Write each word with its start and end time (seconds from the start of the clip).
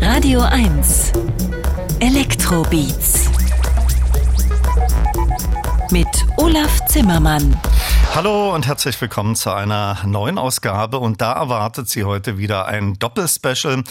Radio 0.00 0.40
1 0.42 1.12
Elektrobeats 2.00 3.28
mit 5.90 6.06
Olaf 6.36 6.86
Zimmermann. 6.86 7.56
Hallo 8.18 8.52
und 8.52 8.66
herzlich 8.66 9.00
willkommen 9.00 9.36
zu 9.36 9.52
einer 9.52 9.98
neuen 10.04 10.38
Ausgabe 10.38 10.98
und 10.98 11.20
da 11.20 11.34
erwartet 11.34 11.88
Sie 11.88 12.02
heute 12.02 12.36
wieder 12.36 12.66
ein 12.66 12.94
Doppelspecial. 12.94 13.84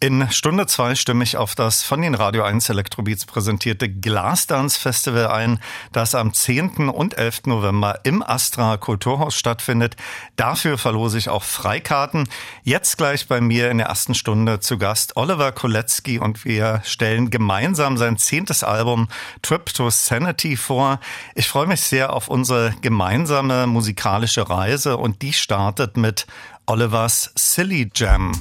In 0.00 0.30
Stunde 0.30 0.66
zwei 0.66 0.94
stimme 0.94 1.22
ich 1.22 1.36
auf 1.36 1.54
das 1.54 1.82
von 1.82 2.00
den 2.00 2.14
Radio 2.14 2.44
1 2.44 2.70
Elektrobeats 2.70 3.26
präsentierte 3.26 3.90
Glasdance 3.90 4.80
Festival 4.80 5.26
ein, 5.26 5.60
das 5.92 6.14
am 6.14 6.32
10. 6.32 6.88
und 6.88 7.18
11. 7.18 7.42
November 7.44 8.00
im 8.04 8.22
Astra 8.22 8.78
Kulturhaus 8.78 9.34
stattfindet. 9.34 9.96
Dafür 10.36 10.78
verlose 10.78 11.18
ich 11.18 11.28
auch 11.28 11.42
Freikarten. 11.42 12.26
Jetzt 12.62 12.96
gleich 12.96 13.28
bei 13.28 13.42
mir 13.42 13.70
in 13.70 13.76
der 13.76 13.88
ersten 13.88 14.14
Stunde 14.14 14.60
zu 14.60 14.78
Gast 14.78 15.14
Oliver 15.18 15.52
Kolecki 15.52 16.18
und 16.18 16.46
wir 16.46 16.80
stellen 16.84 17.28
gemeinsam 17.28 17.98
sein 17.98 18.16
zehntes 18.16 18.64
Album 18.64 19.08
Trip 19.42 19.66
to 19.66 19.90
Sanity 19.90 20.56
vor. 20.56 21.00
Ich 21.34 21.48
freue 21.48 21.66
mich 21.66 21.82
sehr 21.82 22.14
auf 22.14 22.28
unsere 22.28 22.74
gemeinsame 22.80 23.73
musikalische 23.74 24.48
Reise 24.48 24.96
und 24.96 25.20
die 25.20 25.34
startet 25.34 25.98
mit 25.98 26.26
Olivers 26.66 27.32
Silly 27.34 27.90
Jam. 27.94 28.32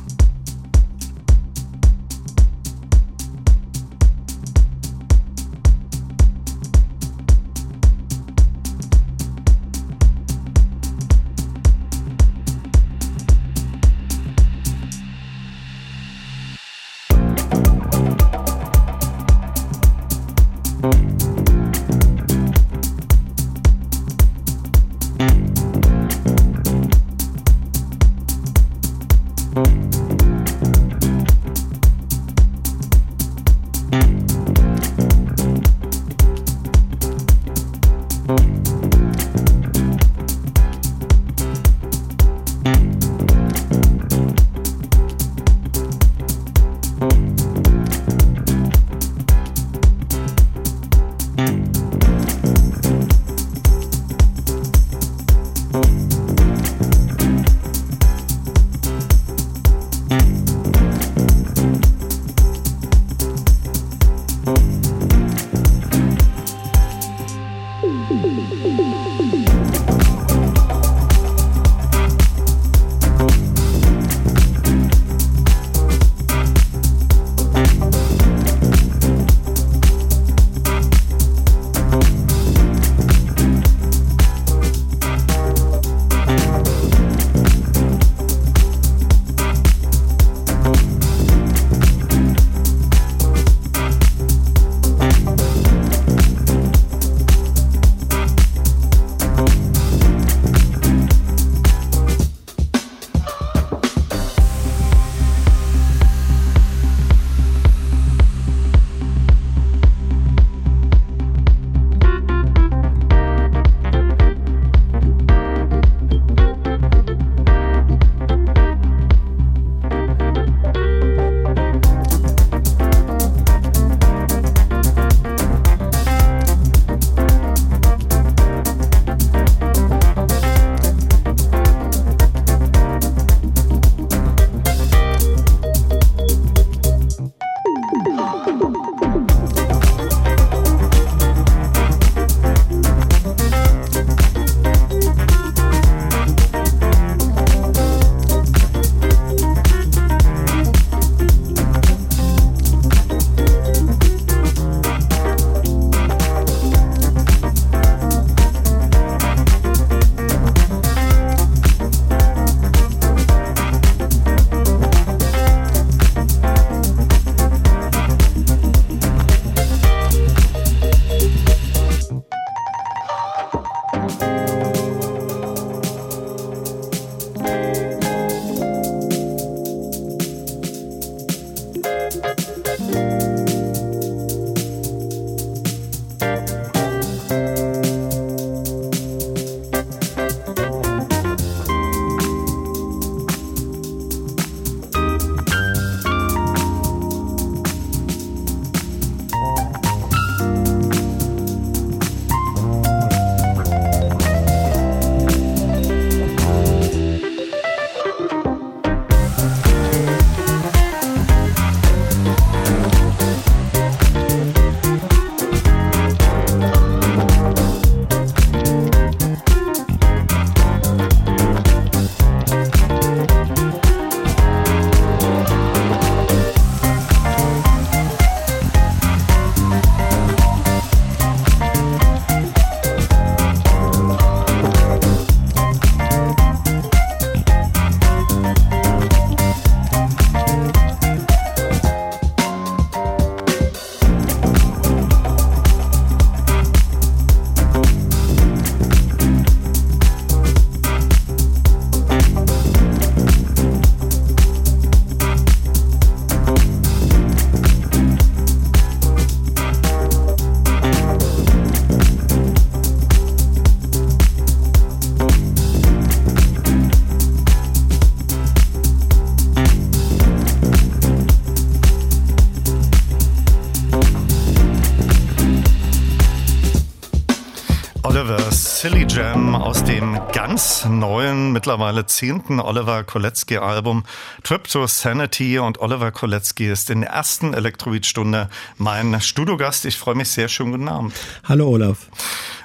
Aus 279.55 279.83
dem 279.83 280.19
ganz 280.33 280.85
neuen, 280.85 281.51
mittlerweile 281.51 282.05
zehnten 282.05 282.59
Oliver 282.59 283.03
Kolecki 283.03 283.57
Album 283.57 284.03
Trip 284.43 284.63
to 284.67 284.87
Sanity 284.87 285.59
und 285.59 285.79
Oliver 285.79 286.11
Kolecki 286.11 286.71
ist 286.71 286.89
in 286.89 287.01
der 287.01 287.11
ersten 287.11 287.53
Elektrobeat-Stunde 287.53 288.49
mein 288.77 289.21
Studiogast. 289.21 289.85
Ich 289.85 289.97
freue 289.97 290.15
mich 290.15 290.29
sehr. 290.29 290.47
Schönen 290.47 290.71
guten 290.71 290.87
Abend. 290.87 291.13
Hallo 291.43 291.67
Olaf. 291.67 292.09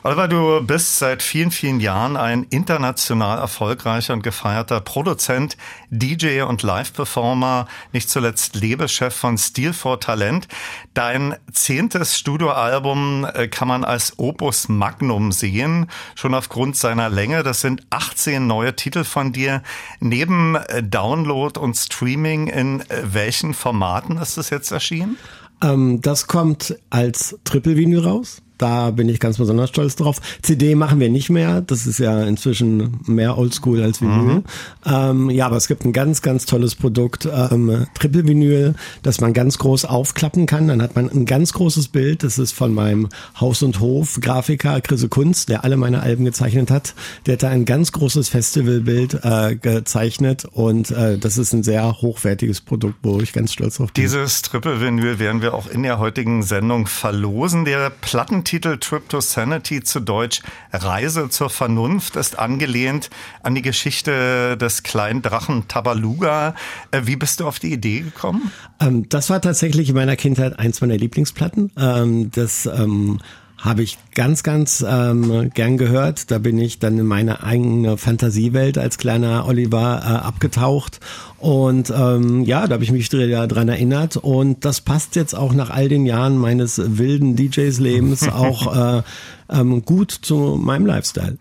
Oliver, 0.08 0.26
du 0.26 0.62
bist 0.66 0.98
seit 0.98 1.22
vielen, 1.22 1.50
vielen 1.50 1.80
Jahren 1.80 2.16
ein 2.16 2.44
international 2.44 3.36
erfolgreicher 3.36 4.14
und 4.14 4.22
gefeierter 4.22 4.80
Produzent, 4.80 5.58
DJ 5.90 6.40
und 6.40 6.62
Live-Performer, 6.62 7.68
nicht 7.92 8.08
zuletzt 8.08 8.56
Lebechef 8.56 9.14
von 9.14 9.36
Steel 9.36 9.74
for 9.74 10.00
Talent. 10.00 10.48
Dein 10.94 11.36
zehntes 11.52 12.16
Studioalbum 12.16 13.26
äh, 13.34 13.48
kann 13.48 13.68
man 13.68 13.84
als 13.84 14.18
Opus 14.18 14.70
Magnum 14.70 15.30
sehen, 15.30 15.90
schon 16.14 16.32
aufgrund 16.32 16.76
seiner 16.76 17.10
Länge. 17.10 17.42
Das 17.42 17.60
sind 17.60 17.82
18 17.90 18.46
neue 18.46 18.74
Titel 18.74 19.04
von 19.04 19.34
dir. 19.34 19.62
Neben 20.00 20.54
äh, 20.54 20.82
Download 20.82 21.60
und 21.60 21.76
Streaming, 21.76 22.46
in 22.46 22.80
äh, 22.80 23.02
welchen 23.02 23.52
Formaten 23.52 24.16
ist 24.16 24.38
es 24.38 24.48
jetzt 24.48 24.70
erschienen? 24.70 25.18
Ähm, 25.62 26.00
das 26.00 26.26
kommt 26.26 26.78
als 26.88 27.38
Triple-Vinyl 27.44 28.00
raus. 28.06 28.40
Da 28.58 28.90
bin 28.90 29.08
ich 29.08 29.20
ganz 29.20 29.38
besonders 29.38 29.70
stolz 29.70 29.96
drauf. 29.96 30.20
CD 30.42 30.74
machen 30.74 31.00
wir 31.00 31.08
nicht 31.08 31.30
mehr. 31.30 31.60
Das 31.60 31.86
ist 31.86 31.98
ja 31.98 32.22
inzwischen 32.24 33.00
mehr 33.06 33.38
Oldschool 33.38 33.82
als 33.82 34.00
Vinyl. 34.02 34.18
Mhm. 34.18 34.44
Ähm, 34.84 35.30
ja, 35.30 35.46
aber 35.46 35.56
es 35.56 35.68
gibt 35.68 35.84
ein 35.84 35.92
ganz, 35.92 36.22
ganz 36.22 36.46
tolles 36.46 36.74
Produkt, 36.74 37.26
ähm, 37.26 37.86
Triple 37.94 38.26
Vinyl, 38.26 38.74
das 39.02 39.20
man 39.20 39.32
ganz 39.32 39.58
groß 39.58 39.84
aufklappen 39.84 40.46
kann. 40.46 40.68
Dann 40.68 40.82
hat 40.82 40.96
man 40.96 41.08
ein 41.08 41.24
ganz 41.24 41.52
großes 41.52 41.88
Bild. 41.88 42.22
Das 42.22 42.38
ist 42.38 42.52
von 42.52 42.74
meinem 42.74 43.08
Haus- 43.40 43.62
und 43.62 43.80
Hof-Grafiker 43.80 44.80
Chris 44.80 45.08
Kunst, 45.08 45.48
der 45.48 45.64
alle 45.64 45.76
meine 45.76 46.00
Alben 46.02 46.24
gezeichnet 46.24 46.70
hat. 46.70 46.94
Der 47.26 47.34
hat 47.34 47.42
da 47.42 47.48
ein 47.48 47.64
ganz 47.64 47.92
großes 47.92 48.28
Festivalbild 48.28 49.20
äh, 49.22 49.56
gezeichnet 49.56 50.44
und 50.44 50.90
äh, 50.90 51.18
das 51.18 51.38
ist 51.38 51.52
ein 51.52 51.62
sehr 51.62 52.00
hochwertiges 52.00 52.60
Produkt, 52.60 52.96
wo 53.02 53.20
ich 53.20 53.32
ganz 53.32 53.52
stolz 53.52 53.76
drauf 53.76 53.92
bin. 53.92 54.02
Dieses 54.02 54.42
Triple 54.42 54.80
Vinyl 54.80 55.18
werden 55.18 55.42
wir 55.42 55.54
auch 55.54 55.68
in 55.68 55.82
der 55.82 55.98
heutigen 55.98 56.42
Sendung 56.42 56.86
verlosen. 56.86 57.64
Der 57.64 57.90
Platten 57.90 58.44
Titel 58.48 58.78
Trip 58.78 59.06
to 59.10 59.20
Sanity 59.20 59.82
zu 59.82 60.00
Deutsch 60.00 60.40
Reise 60.72 61.28
zur 61.28 61.50
Vernunft 61.50 62.16
ist 62.16 62.38
angelehnt 62.38 63.10
an 63.42 63.54
die 63.54 63.60
Geschichte 63.60 64.56
des 64.56 64.82
kleinen 64.82 65.20
Drachen 65.20 65.68
Tabaluga. 65.68 66.54
Äh, 66.90 67.02
wie 67.04 67.16
bist 67.16 67.40
du 67.40 67.46
auf 67.46 67.58
die 67.58 67.70
Idee 67.74 68.00
gekommen? 68.00 68.50
Ähm, 68.80 69.06
das 69.10 69.28
war 69.28 69.42
tatsächlich 69.42 69.90
in 69.90 69.94
meiner 69.94 70.16
Kindheit 70.16 70.58
eins 70.58 70.80
meiner 70.80 70.96
Lieblingsplatten. 70.96 71.72
Ähm, 71.76 72.30
das 72.30 72.64
ähm, 72.64 73.18
habe 73.58 73.82
ich 73.82 73.98
ganz, 74.14 74.42
ganz 74.42 74.84
ähm, 74.88 75.50
gern 75.52 75.78
gehört. 75.78 76.30
Da 76.30 76.38
bin 76.38 76.58
ich 76.58 76.78
dann 76.78 76.98
in 76.98 77.06
meine 77.06 77.42
eigene 77.42 77.98
Fantasiewelt 77.98 78.78
als 78.78 78.98
kleiner 78.98 79.46
Oliver 79.46 80.00
äh, 80.02 80.26
abgetaucht 80.26 81.00
und 81.38 81.92
ähm, 81.96 82.42
ja, 82.44 82.66
da 82.66 82.74
habe 82.74 82.84
ich 82.84 82.90
mich 82.90 83.08
dran 83.08 83.68
erinnert. 83.68 84.16
Und 84.16 84.64
das 84.64 84.80
passt 84.80 85.14
jetzt 85.14 85.34
auch 85.34 85.54
nach 85.54 85.70
all 85.70 85.88
den 85.88 86.04
Jahren 86.04 86.36
meines 86.36 86.98
wilden 86.98 87.36
DJs-Lebens 87.36 88.28
auch 88.32 88.98
äh, 88.98 89.02
ähm, 89.48 89.84
gut 89.84 90.10
zu 90.10 90.58
meinem 90.60 90.86
Lifestyle. 90.86 91.38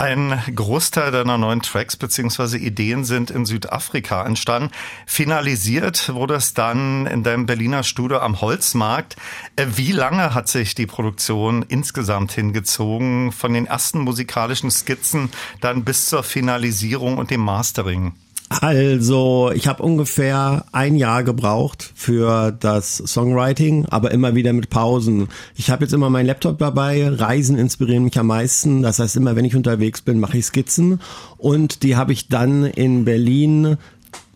Ein 0.00 0.40
Großteil 0.54 1.10
deiner 1.10 1.38
neuen 1.38 1.60
Tracks 1.60 1.96
bzw. 1.96 2.56
Ideen 2.56 3.04
sind 3.04 3.32
in 3.32 3.44
Südafrika 3.44 4.24
entstanden. 4.24 4.70
Finalisiert 5.06 6.14
wurde 6.14 6.34
es 6.34 6.54
dann 6.54 7.06
in 7.08 7.24
deinem 7.24 7.46
Berliner 7.46 7.82
Studio 7.82 8.18
am 8.20 8.40
Holzmarkt. 8.40 9.16
Äh, 9.56 9.66
wie 9.74 9.90
lange 9.90 10.34
hat 10.34 10.46
sich 10.46 10.76
die 10.76 10.86
Produktion 10.86 11.64
insgesamt 11.66 12.30
hingezogen, 12.30 13.32
von 13.32 13.52
den 13.52 13.66
ersten 13.66 13.98
musikalischen 13.98 14.70
Skizzen 14.70 15.30
dann 15.60 15.82
bis 15.82 16.06
zur 16.06 16.22
Finalisierung 16.22 17.18
und 17.18 17.32
dem 17.32 17.40
Mastering? 17.40 18.12
Also, 18.48 19.50
ich 19.54 19.68
habe 19.68 19.82
ungefähr 19.82 20.64
ein 20.72 20.96
Jahr 20.96 21.22
gebraucht 21.22 21.92
für 21.94 22.50
das 22.50 22.96
Songwriting, 22.96 23.84
aber 23.90 24.10
immer 24.10 24.34
wieder 24.34 24.54
mit 24.54 24.70
Pausen. 24.70 25.28
Ich 25.54 25.70
habe 25.70 25.84
jetzt 25.84 25.92
immer 25.92 26.08
meinen 26.08 26.26
Laptop 26.26 26.58
dabei, 26.58 27.08
Reisen 27.08 27.58
inspirieren 27.58 28.04
mich 28.04 28.18
am 28.18 28.28
meisten. 28.28 28.82
Das 28.82 29.00
heißt, 29.00 29.16
immer 29.16 29.36
wenn 29.36 29.44
ich 29.44 29.54
unterwegs 29.54 30.00
bin, 30.00 30.18
mache 30.18 30.38
ich 30.38 30.46
Skizzen 30.46 31.00
und 31.36 31.82
die 31.82 31.96
habe 31.96 32.12
ich 32.12 32.28
dann 32.28 32.64
in 32.64 33.04
Berlin 33.04 33.76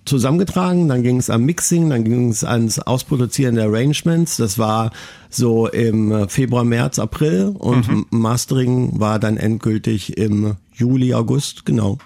zusammengetragen, 0.05 0.89
dann 0.89 1.03
ging 1.03 1.19
es 1.19 1.31
am 1.31 1.45
Mixing, 1.45 1.89
dann 1.91 2.05
ging 2.05 2.29
es 2.29 2.45
ans 2.45 2.81
Ausproduzieren 2.81 3.55
der 3.55 3.67
Arrangements. 3.67 4.37
Das 4.37 4.59
war 4.59 4.91
so 5.31 5.69
im 5.69 6.29
Februar, 6.29 6.65
März, 6.65 6.99
April 6.99 7.55
und 7.57 7.89
mhm. 7.89 8.07
Mastering 8.11 8.99
war 8.99 9.19
dann 9.19 9.37
endgültig 9.37 10.19
im 10.19 10.57
Juli, 10.75 11.15
August, 11.15 11.65
genau. 11.65 11.99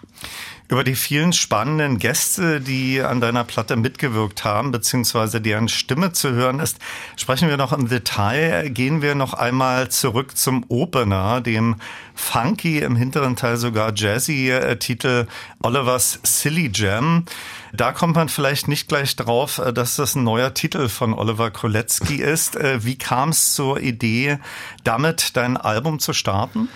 Über 0.69 0.83
die 0.83 0.97
vielen 0.97 1.33
spannenden 1.33 1.99
Gäste, 1.99 2.61
die 2.61 3.01
an 3.01 3.21
deiner 3.21 3.45
Platte 3.45 3.77
mitgewirkt 3.77 4.45
haben, 4.45 4.73
beziehungsweise 4.73 5.41
deren 5.41 5.69
Stimme 5.69 6.13
zu 6.13 6.33
hören 6.33 6.59
ist, 6.59 6.79
sprechen 7.17 7.49
wir 7.49 7.57
noch 7.57 7.73
im 7.73 7.89
Detail. 7.89 8.69
Gehen 8.71 9.01
wir 9.01 9.15
noch 9.15 9.33
einmal 9.33 9.91
zurück 9.91 10.37
zum 10.37 10.65
Opener, 10.69 11.41
dem 11.41 11.77
funky, 12.15 12.81
im 12.81 12.97
hinteren 12.97 13.37
Teil 13.37 13.59
sogar 13.59 13.93
jazzy 13.95 14.51
äh, 14.51 14.77
Titel 14.77 15.29
Olivers 15.63 16.19
Silly 16.25 16.71
Jam. 16.75 17.27
Da 17.73 17.93
kommt 17.93 18.17
man 18.17 18.29
vielleicht 18.29 18.67
nicht 18.67 18.89
gleich 18.89 19.15
drauf, 19.15 19.59
äh, 19.59 19.73
dass 19.73 19.95
das 19.95 20.17
ein 20.17 20.25
neuer 20.25 20.53
Titel 20.53 20.89
von 20.89 21.15
Oliver 21.15 21.53
Kolecki 21.53 22.17
ist. 22.17 22.57
Äh, 22.57 22.85
wie 22.85 22.99
kam 22.99 23.29
es 23.29 23.55
zur 23.55 23.81
Idee, 23.81 24.39
damit 24.83 25.37
dein 25.37 25.57
Album 25.57 26.01
zu 26.01 26.13
starten? 26.13 26.69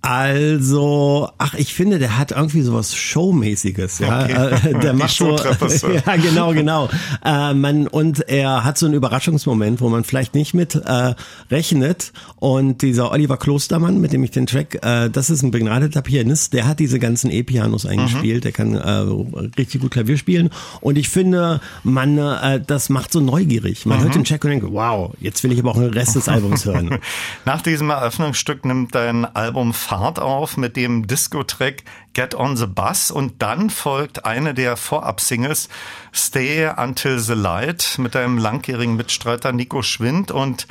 Also, 0.00 1.28
ach, 1.38 1.54
ich 1.54 1.74
finde, 1.74 1.98
der 1.98 2.18
hat 2.18 2.30
irgendwie 2.30 2.62
sowas 2.62 2.94
Showmäßiges, 2.94 3.98
ja. 3.98 4.24
Okay. 4.24 4.68
Äh, 4.70 4.78
der 4.78 4.92
macht 4.94 5.10
so, 5.10 5.36
ja, 6.06 6.16
genau, 6.16 6.52
genau. 6.52 6.88
Äh, 7.24 7.52
man, 7.54 7.88
und 7.88 8.28
er 8.28 8.64
hat 8.64 8.78
so 8.78 8.86
einen 8.86 8.94
Überraschungsmoment, 8.94 9.80
wo 9.80 9.88
man 9.88 10.04
vielleicht 10.04 10.34
nicht 10.34 10.54
mit 10.54 10.76
äh, 10.76 11.14
rechnet. 11.50 12.12
Und 12.36 12.82
dieser 12.82 13.10
Oliver 13.10 13.38
Klostermann, 13.38 14.00
mit 14.00 14.12
dem 14.12 14.22
ich 14.22 14.30
den 14.30 14.46
Track, 14.46 14.78
äh, 14.82 15.10
das 15.10 15.30
ist 15.30 15.42
ein 15.42 15.50
begnadeter 15.50 16.00
Pianist, 16.00 16.52
der 16.52 16.66
hat 16.66 16.78
diese 16.78 17.00
ganzen 17.00 17.30
E-Pianos 17.30 17.84
eingespielt, 17.84 18.38
mhm. 18.38 18.40
der 18.42 18.52
kann 18.52 18.74
äh, 18.74 19.50
richtig 19.58 19.80
gut 19.80 19.90
Klavier 19.90 20.16
spielen. 20.16 20.50
Und 20.80 20.96
ich 20.96 21.08
finde, 21.08 21.60
man, 21.82 22.18
äh, 22.18 22.60
das 22.64 22.88
macht 22.88 23.12
so 23.12 23.20
neugierig. 23.20 23.84
Man 23.84 23.98
mhm. 23.98 24.02
hört 24.04 24.14
den 24.14 24.24
Track 24.24 24.44
und 24.44 24.50
denkt, 24.50 24.66
wow, 24.70 25.12
jetzt 25.20 25.42
will 25.42 25.52
ich 25.52 25.58
aber 25.58 25.72
auch 25.72 25.80
den 25.80 25.92
Rest 25.92 26.14
des 26.14 26.28
Albums 26.28 26.64
hören. 26.64 26.98
Nach 27.44 27.62
diesem 27.62 27.90
Eröffnungsstück 27.90 28.64
nimmt 28.64 28.94
dein 28.94 29.24
Album 29.24 29.74
Fahrt 29.88 30.18
auf 30.18 30.58
mit 30.58 30.76
dem 30.76 31.06
Disco-Track 31.06 31.82
Get 32.12 32.34
on 32.34 32.58
the 32.58 32.66
Bus. 32.66 33.10
Und 33.10 33.40
dann 33.40 33.70
folgt 33.70 34.26
eine 34.26 34.52
der 34.52 34.76
Vorab-Singles 34.76 35.70
Stay 36.12 36.70
Until 36.76 37.18
the 37.18 37.32
Light 37.32 37.94
mit 37.96 38.14
deinem 38.14 38.36
langjährigen 38.36 38.96
Mitstreiter 38.96 39.50
Nico 39.52 39.80
Schwind. 39.80 40.30
Und 40.30 40.66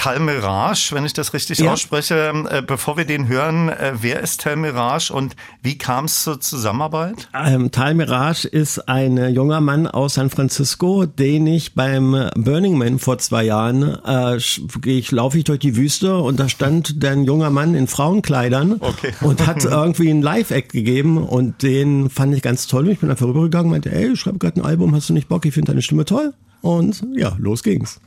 Talmirage, 0.00 0.92
wenn 0.92 1.04
ich 1.04 1.12
das 1.12 1.34
richtig 1.34 1.58
ja. 1.58 1.74
ausspreche. 1.74 2.32
Äh, 2.48 2.62
bevor 2.62 2.96
wir 2.96 3.04
den 3.04 3.28
hören, 3.28 3.68
äh, 3.68 3.92
wer 4.00 4.20
ist 4.20 4.40
Talmirage 4.40 5.12
und 5.12 5.36
wie 5.62 5.76
kam 5.76 6.06
es 6.06 6.22
zur 6.22 6.40
Zusammenarbeit? 6.40 7.28
Ähm, 7.34 7.70
Talmirage 7.70 8.48
ist 8.48 8.88
ein 8.88 9.18
junger 9.34 9.60
Mann 9.60 9.86
aus 9.86 10.14
San 10.14 10.30
Francisco, 10.30 11.04
den 11.04 11.46
ich 11.46 11.74
beim 11.74 12.30
Burning 12.34 12.78
Man 12.78 12.98
vor 12.98 13.18
zwei 13.18 13.44
Jahren, 13.44 13.98
äh, 14.06 14.38
ich 14.86 15.10
laufe 15.10 15.36
ich 15.36 15.44
durch 15.44 15.58
die 15.58 15.76
Wüste 15.76 16.16
und 16.16 16.40
da 16.40 16.48
stand 16.48 17.04
ein 17.04 17.24
junger 17.24 17.50
Mann 17.50 17.74
in 17.74 17.86
Frauenkleidern 17.86 18.78
okay. 18.80 19.12
und 19.20 19.46
hat 19.46 19.64
irgendwie 19.66 20.08
einen 20.08 20.22
Live-Act 20.22 20.72
gegeben 20.72 21.18
und 21.18 21.62
den 21.62 22.08
fand 22.08 22.34
ich 22.34 22.40
ganz 22.40 22.66
toll. 22.66 22.88
Ich 22.88 23.00
bin 23.00 23.10
einfach 23.10 23.26
rübergegangen 23.26 23.66
und 23.66 23.72
meinte, 23.72 23.92
ey, 23.92 24.12
ich 24.14 24.20
schreibe 24.20 24.38
gerade 24.38 24.62
ein 24.62 24.64
Album, 24.64 24.94
hast 24.94 25.10
du 25.10 25.12
nicht 25.12 25.28
Bock? 25.28 25.44
Ich 25.44 25.52
finde 25.52 25.72
deine 25.72 25.82
Stimme 25.82 26.06
toll. 26.06 26.32
Und 26.62 27.04
ja, 27.14 27.36
los 27.38 27.62
ging's. 27.62 28.00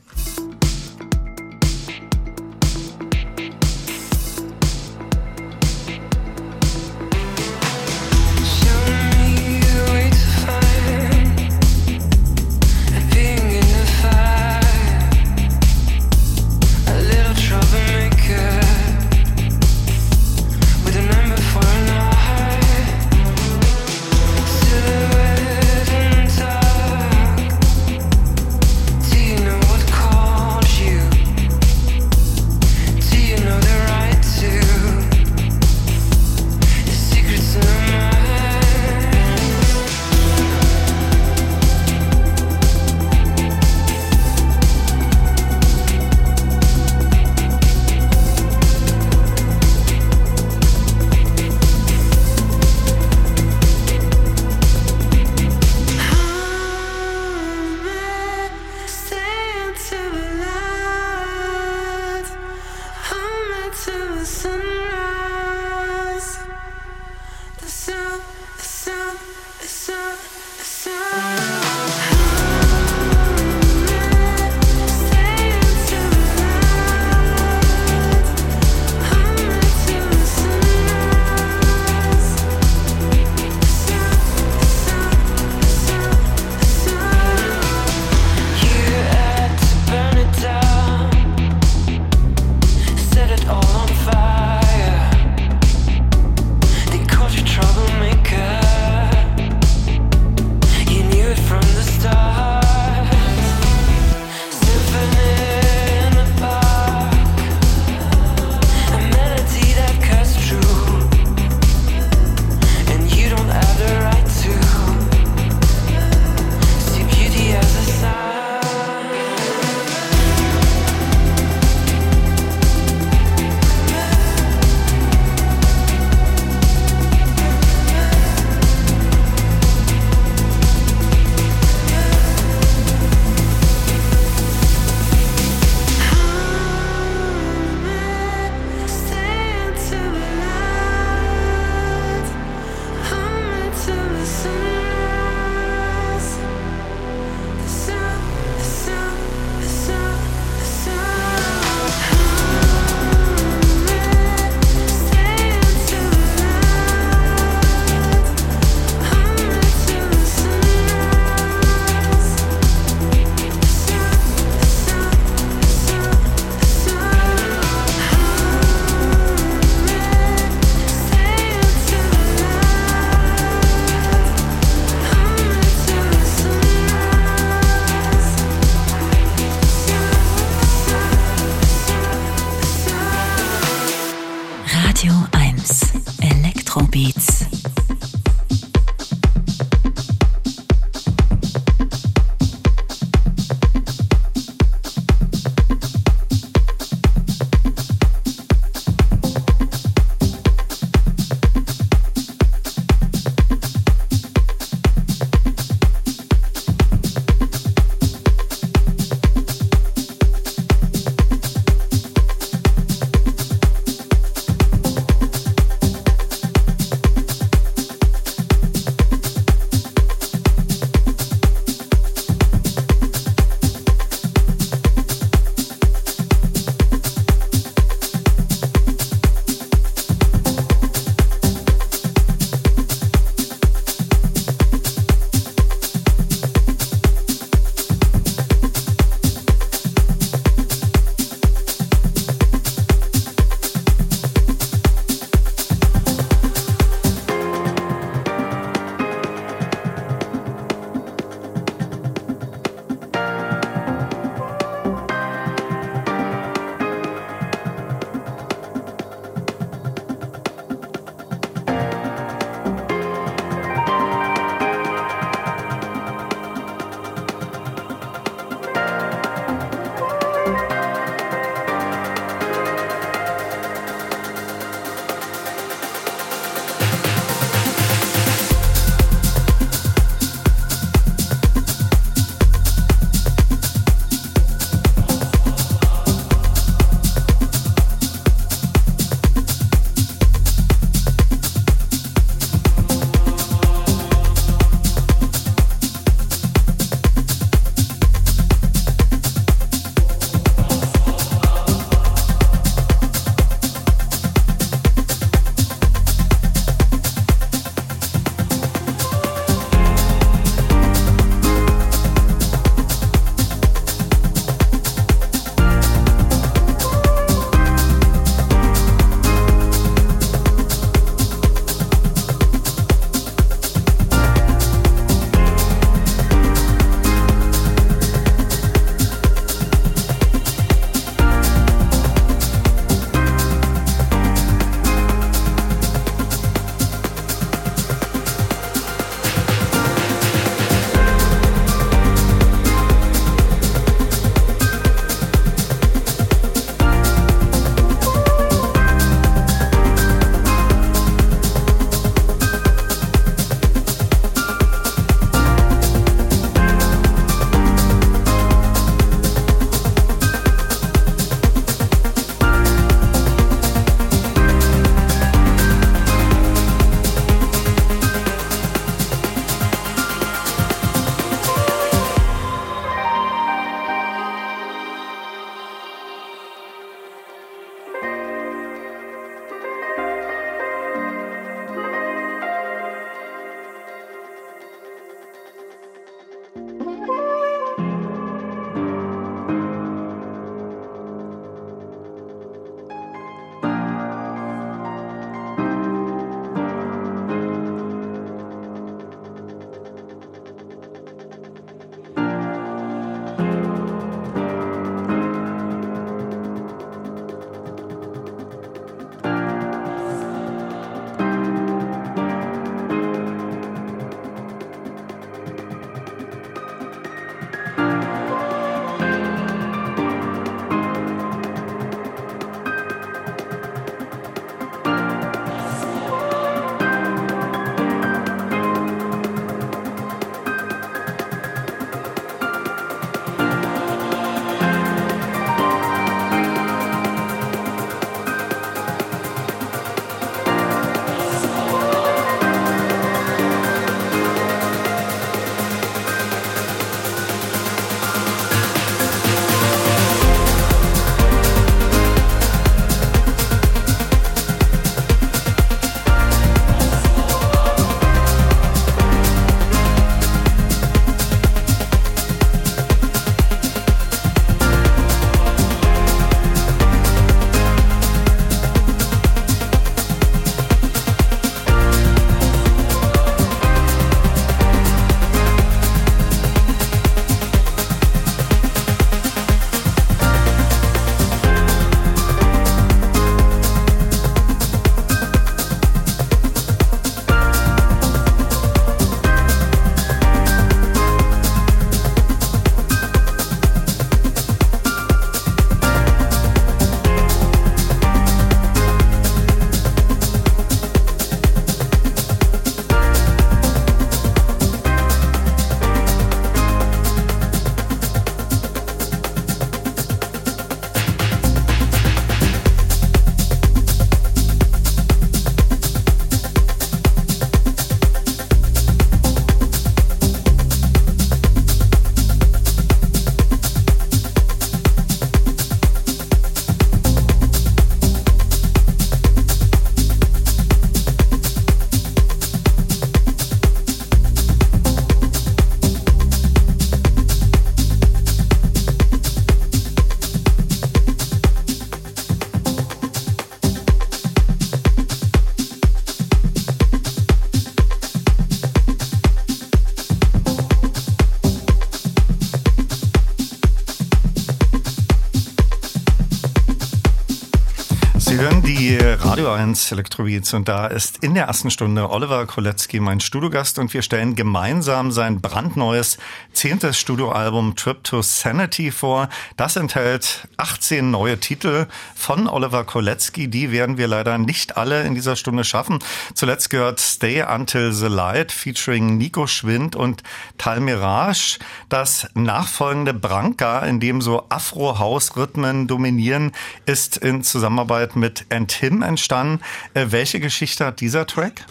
1 559.64 559.92
Electro 559.92 560.24
und 560.52 560.68
da 560.68 560.86
ist 560.88 561.24
in 561.24 561.32
der 561.32 561.46
ersten 561.46 561.70
Stunde 561.70 562.10
Oliver 562.10 562.44
Kolecki 562.44 563.00
mein 563.00 563.20
Studiogast 563.20 563.78
und 563.78 563.94
wir 563.94 564.02
stellen 564.02 564.34
gemeinsam 564.34 565.10
sein 565.10 565.40
brandneues 565.40 566.18
zehntes 566.52 566.98
Studioalbum 566.98 567.74
Trip 567.74 568.04
to 568.04 568.20
Sanity 568.20 568.90
vor. 568.90 569.30
Das 569.56 569.76
enthält 569.76 570.48
18 570.64 571.10
neue 571.10 571.38
Titel 571.38 571.86
von 572.14 572.48
Oliver 572.48 572.84
Kolecki. 572.84 573.48
Die 573.48 573.70
werden 573.70 573.98
wir 573.98 574.08
leider 574.08 574.38
nicht 574.38 574.78
alle 574.78 575.02
in 575.02 575.14
dieser 575.14 575.36
Stunde 575.36 575.62
schaffen. 575.62 575.98
Zuletzt 576.32 576.70
gehört 576.70 577.00
Stay 577.00 577.42
Until 577.42 577.92
the 577.92 578.06
Light 578.06 578.50
featuring 578.50 579.18
Nico 579.18 579.46
Schwind 579.46 579.94
und 579.94 580.22
Tal 580.56 580.80
Mirage. 580.80 581.58
Das 581.90 582.28
nachfolgende 582.32 583.12
Branca, 583.12 583.80
in 583.80 584.00
dem 584.00 584.22
so 584.22 584.46
Afro-House-Rhythmen 584.48 585.86
dominieren, 585.86 586.52
ist 586.86 587.18
in 587.18 587.42
Zusammenarbeit 587.42 588.16
mit 588.16 588.46
and 588.48 588.72
Him 588.72 589.02
entstanden. 589.02 589.62
Äh, 589.92 590.06
welche 590.12 590.40
Geschichte 590.40 590.86
hat 590.86 591.00
dieser 591.00 591.26
Track? 591.26 591.66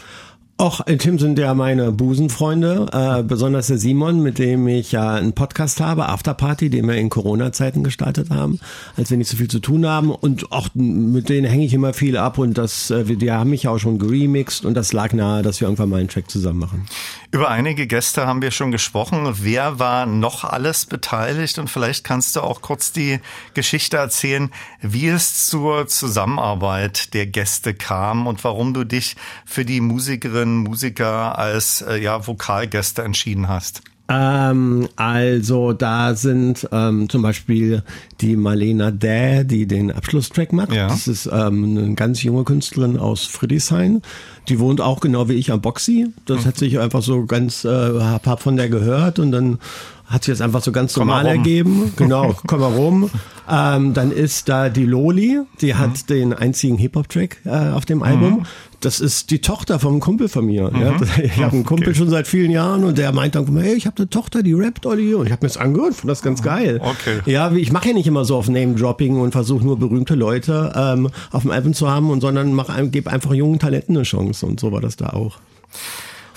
Och, 0.61 0.81
Tim 0.99 1.17
sind 1.17 1.39
ja 1.39 1.55
meine 1.55 1.91
Busenfreunde, 1.91 2.85
äh, 2.93 3.23
besonders 3.23 3.67
der 3.67 3.79
Simon, 3.79 4.21
mit 4.21 4.37
dem 4.37 4.67
ich 4.67 4.91
ja 4.91 5.15
einen 5.15 5.33
Podcast 5.33 5.81
habe, 5.81 6.07
Afterparty, 6.09 6.69
den 6.69 6.87
wir 6.87 6.93
in 6.93 7.09
Corona-Zeiten 7.09 7.83
gestartet 7.83 8.29
haben, 8.29 8.59
als 8.95 9.09
wir 9.09 9.17
nicht 9.17 9.31
so 9.31 9.37
viel 9.37 9.47
zu 9.47 9.59
tun 9.59 9.87
haben. 9.87 10.11
Und 10.11 10.51
auch 10.51 10.69
mit 10.75 11.29
denen 11.29 11.47
hänge 11.47 11.65
ich 11.65 11.73
immer 11.73 11.95
viel 11.95 12.17
ab 12.17 12.37
und 12.37 12.55
das, 12.55 12.91
äh, 12.91 13.03
die 13.03 13.31
haben 13.31 13.49
mich 13.49 13.67
auch 13.67 13.79
schon 13.79 13.97
geremixed 13.97 14.63
und 14.63 14.75
das 14.75 14.93
lag 14.93 15.11
nahe, 15.13 15.41
dass 15.41 15.59
wir 15.59 15.67
irgendwann 15.67 15.89
mal 15.89 15.99
einen 15.99 16.07
Track 16.07 16.29
zusammen 16.29 16.59
machen. 16.59 16.85
Über 17.31 17.49
einige 17.49 17.87
Gäste 17.87 18.27
haben 18.27 18.43
wir 18.43 18.51
schon 18.51 18.71
gesprochen. 18.71 19.27
Wer 19.41 19.79
war 19.79 20.05
noch 20.05 20.43
alles 20.43 20.85
beteiligt? 20.85 21.57
Und 21.57 21.67
vielleicht 21.67 22.03
kannst 22.03 22.35
du 22.35 22.41
auch 22.41 22.61
kurz 22.61 22.91
die 22.91 23.19
Geschichte 23.55 23.97
erzählen, 23.97 24.51
wie 24.81 25.07
es 25.07 25.47
zur 25.47 25.87
Zusammenarbeit 25.87 27.15
der 27.15 27.25
Gäste 27.25 27.73
kam 27.73 28.27
und 28.27 28.43
warum 28.43 28.75
du 28.75 28.83
dich 28.83 29.15
für 29.45 29.65
die 29.65 29.81
Musikerin, 29.81 30.42
Musiker 30.45 31.37
als 31.37 31.81
äh, 31.81 32.01
ja, 32.01 32.25
Vokalgäste 32.25 33.03
entschieden 33.03 33.47
hast. 33.47 33.81
Ähm, 34.09 34.89
also 34.97 35.71
da 35.71 36.15
sind 36.15 36.67
ähm, 36.71 37.07
zum 37.07 37.21
Beispiel 37.21 37.83
die 38.19 38.35
Marlena 38.35 38.91
Däh, 38.91 39.45
die 39.45 39.65
den 39.65 39.91
Abschlusstrack 39.91 40.51
macht. 40.51 40.73
Ja. 40.73 40.87
Das 40.87 41.07
ist 41.07 41.25
ähm, 41.25 41.77
eine 41.77 41.95
ganz 41.95 42.21
junge 42.21 42.43
Künstlerin 42.43 42.97
aus 42.97 43.25
Friedrichshain. 43.25 44.01
Die 44.49 44.59
wohnt 44.59 44.81
auch 44.81 44.99
genau 44.99 45.29
wie 45.29 45.33
ich 45.33 45.51
am 45.51 45.61
Boxy. 45.61 46.07
Das 46.25 46.41
mhm. 46.41 46.45
hat 46.45 46.57
sich 46.57 46.79
einfach 46.79 47.01
so 47.01 47.25
ganz, 47.25 47.63
äh, 47.63 47.69
hab, 47.69 48.27
hab 48.27 48.41
von 48.41 48.57
der 48.57 48.67
gehört 48.67 49.19
und 49.19 49.31
dann 49.31 49.59
hat 50.05 50.25
sich 50.25 50.33
das 50.33 50.41
einfach 50.41 50.61
so 50.61 50.71
ganz 50.71 50.93
komm 50.93 51.07
normal 51.07 51.25
ergeben. 51.25 51.93
Genau, 51.95 52.35
komm 52.45 52.59
mal 52.59 52.73
rum. 52.73 53.09
Ähm, 53.49 53.93
dann 53.93 54.11
ist 54.11 54.49
da 54.49 54.69
die 54.69 54.85
Loli, 54.85 55.39
die 55.61 55.75
hat 55.75 55.91
mhm. 55.91 56.07
den 56.07 56.33
einzigen 56.33 56.77
Hip-Hop-Track 56.77 57.37
äh, 57.45 57.69
auf 57.71 57.85
dem 57.85 58.03
Album. 58.03 58.39
Mhm. 58.39 58.45
Das 58.85 58.99
ist 58.99 59.31
die 59.31 59.39
Tochter 59.39 59.79
vom 59.79 59.99
Kumpel 59.99 60.27
von 60.27 60.45
mir. 60.45 60.69
Mhm. 60.71 60.81
Ja. 60.81 60.97
Ich 61.23 61.37
habe 61.37 61.53
einen 61.53 61.63
Kumpel 61.63 61.89
okay. 61.89 61.97
schon 61.97 62.09
seit 62.09 62.27
vielen 62.27 62.51
Jahren 62.51 62.83
und 62.83 62.97
der 62.97 63.11
meint 63.11 63.35
dann, 63.35 63.57
hey, 63.57 63.75
ich 63.75 63.85
habe 63.85 63.97
eine 63.97 64.09
Tochter, 64.09 64.43
die 64.43 64.53
rappt, 64.53 64.85
Olli. 64.85 65.13
Und 65.13 65.25
ich 65.25 65.31
habe 65.31 65.45
mir 65.45 65.49
das 65.49 65.57
angehört, 65.57 65.95
fand 65.95 66.09
das 66.09 66.21
ganz 66.21 66.41
mhm. 66.41 66.45
geil. 66.45 66.81
Okay. 66.81 67.19
Ja, 67.25 67.51
ich 67.51 67.71
mache 67.71 67.89
ja 67.89 67.93
nicht 67.93 68.07
immer 68.07 68.25
so 68.25 68.35
auf 68.35 68.49
Name-Dropping 68.49 69.19
und 69.19 69.31
versuche 69.31 69.63
nur 69.63 69.79
berühmte 69.79 70.15
Leute 70.15 70.73
ähm, 70.75 71.09
auf 71.31 71.43
dem 71.43 71.51
Album 71.51 71.73
zu 71.73 71.89
haben, 71.89 72.09
und 72.09 72.21
sondern 72.21 72.53
mach, 72.53 72.69
gebe 72.91 73.11
einfach 73.11 73.33
jungen 73.33 73.59
Talenten 73.59 73.95
eine 73.95 74.03
Chance. 74.03 74.45
Und 74.45 74.59
so 74.59 74.71
war 74.71 74.81
das 74.81 74.97
da 74.97 75.09
auch. 75.09 75.39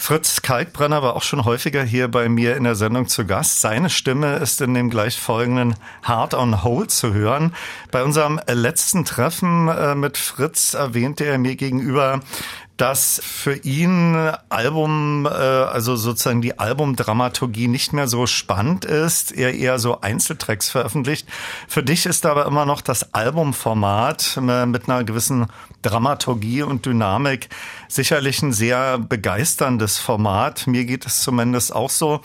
Fritz 0.06 0.40
Kalkbrenner 0.40 1.02
war 1.02 1.16
auch 1.16 1.24
schon 1.24 1.44
häufiger 1.44 1.82
hier 1.82 2.06
bei 2.06 2.28
mir 2.28 2.56
in 2.56 2.62
der 2.62 2.76
Sendung 2.76 3.08
zu 3.08 3.26
Gast. 3.26 3.60
Seine 3.60 3.90
Stimme 3.90 4.36
ist 4.36 4.60
in 4.60 4.72
dem 4.72 4.88
gleich 4.88 5.18
folgenden 5.18 5.74
Hard 6.04 6.32
on 6.32 6.62
Hold 6.62 6.92
zu 6.92 7.12
hören. 7.12 7.52
Bei 7.90 8.04
unserem 8.04 8.40
letzten 8.46 9.04
Treffen 9.04 9.66
äh, 9.66 9.96
mit 9.96 10.16
Fritz 10.16 10.74
erwähnte 10.74 11.24
er 11.24 11.38
mir 11.38 11.56
gegenüber, 11.56 12.20
dass 12.76 13.20
für 13.24 13.56
ihn 13.56 14.16
Album, 14.48 15.26
äh, 15.26 15.28
also 15.28 15.96
sozusagen 15.96 16.42
die 16.42 16.58
Albumdramaturgie 16.58 17.68
nicht 17.68 17.92
mehr 17.92 18.08
so 18.08 18.26
spannend 18.26 18.84
ist, 18.84 19.32
er 19.32 19.54
eher 19.54 19.78
so 19.78 20.00
Einzeltracks 20.00 20.68
veröffentlicht. 20.68 21.26
Für 21.68 21.82
dich 21.82 22.06
ist 22.06 22.26
aber 22.26 22.46
immer 22.46 22.66
noch 22.66 22.82
das 22.82 23.14
Albumformat 23.14 24.38
äh, 24.46 24.66
mit 24.66 24.88
einer 24.88 25.04
gewissen 25.04 25.46
Dramaturgie 25.82 26.62
und 26.62 26.84
Dynamik 26.84 27.48
sicherlich 27.88 28.42
ein 28.42 28.52
sehr 28.52 28.98
begeisterndes 28.98 29.98
Format. 29.98 30.66
Mir 30.66 30.84
geht 30.84 31.06
es 31.06 31.22
zumindest 31.22 31.74
auch 31.74 31.90
so. 31.90 32.20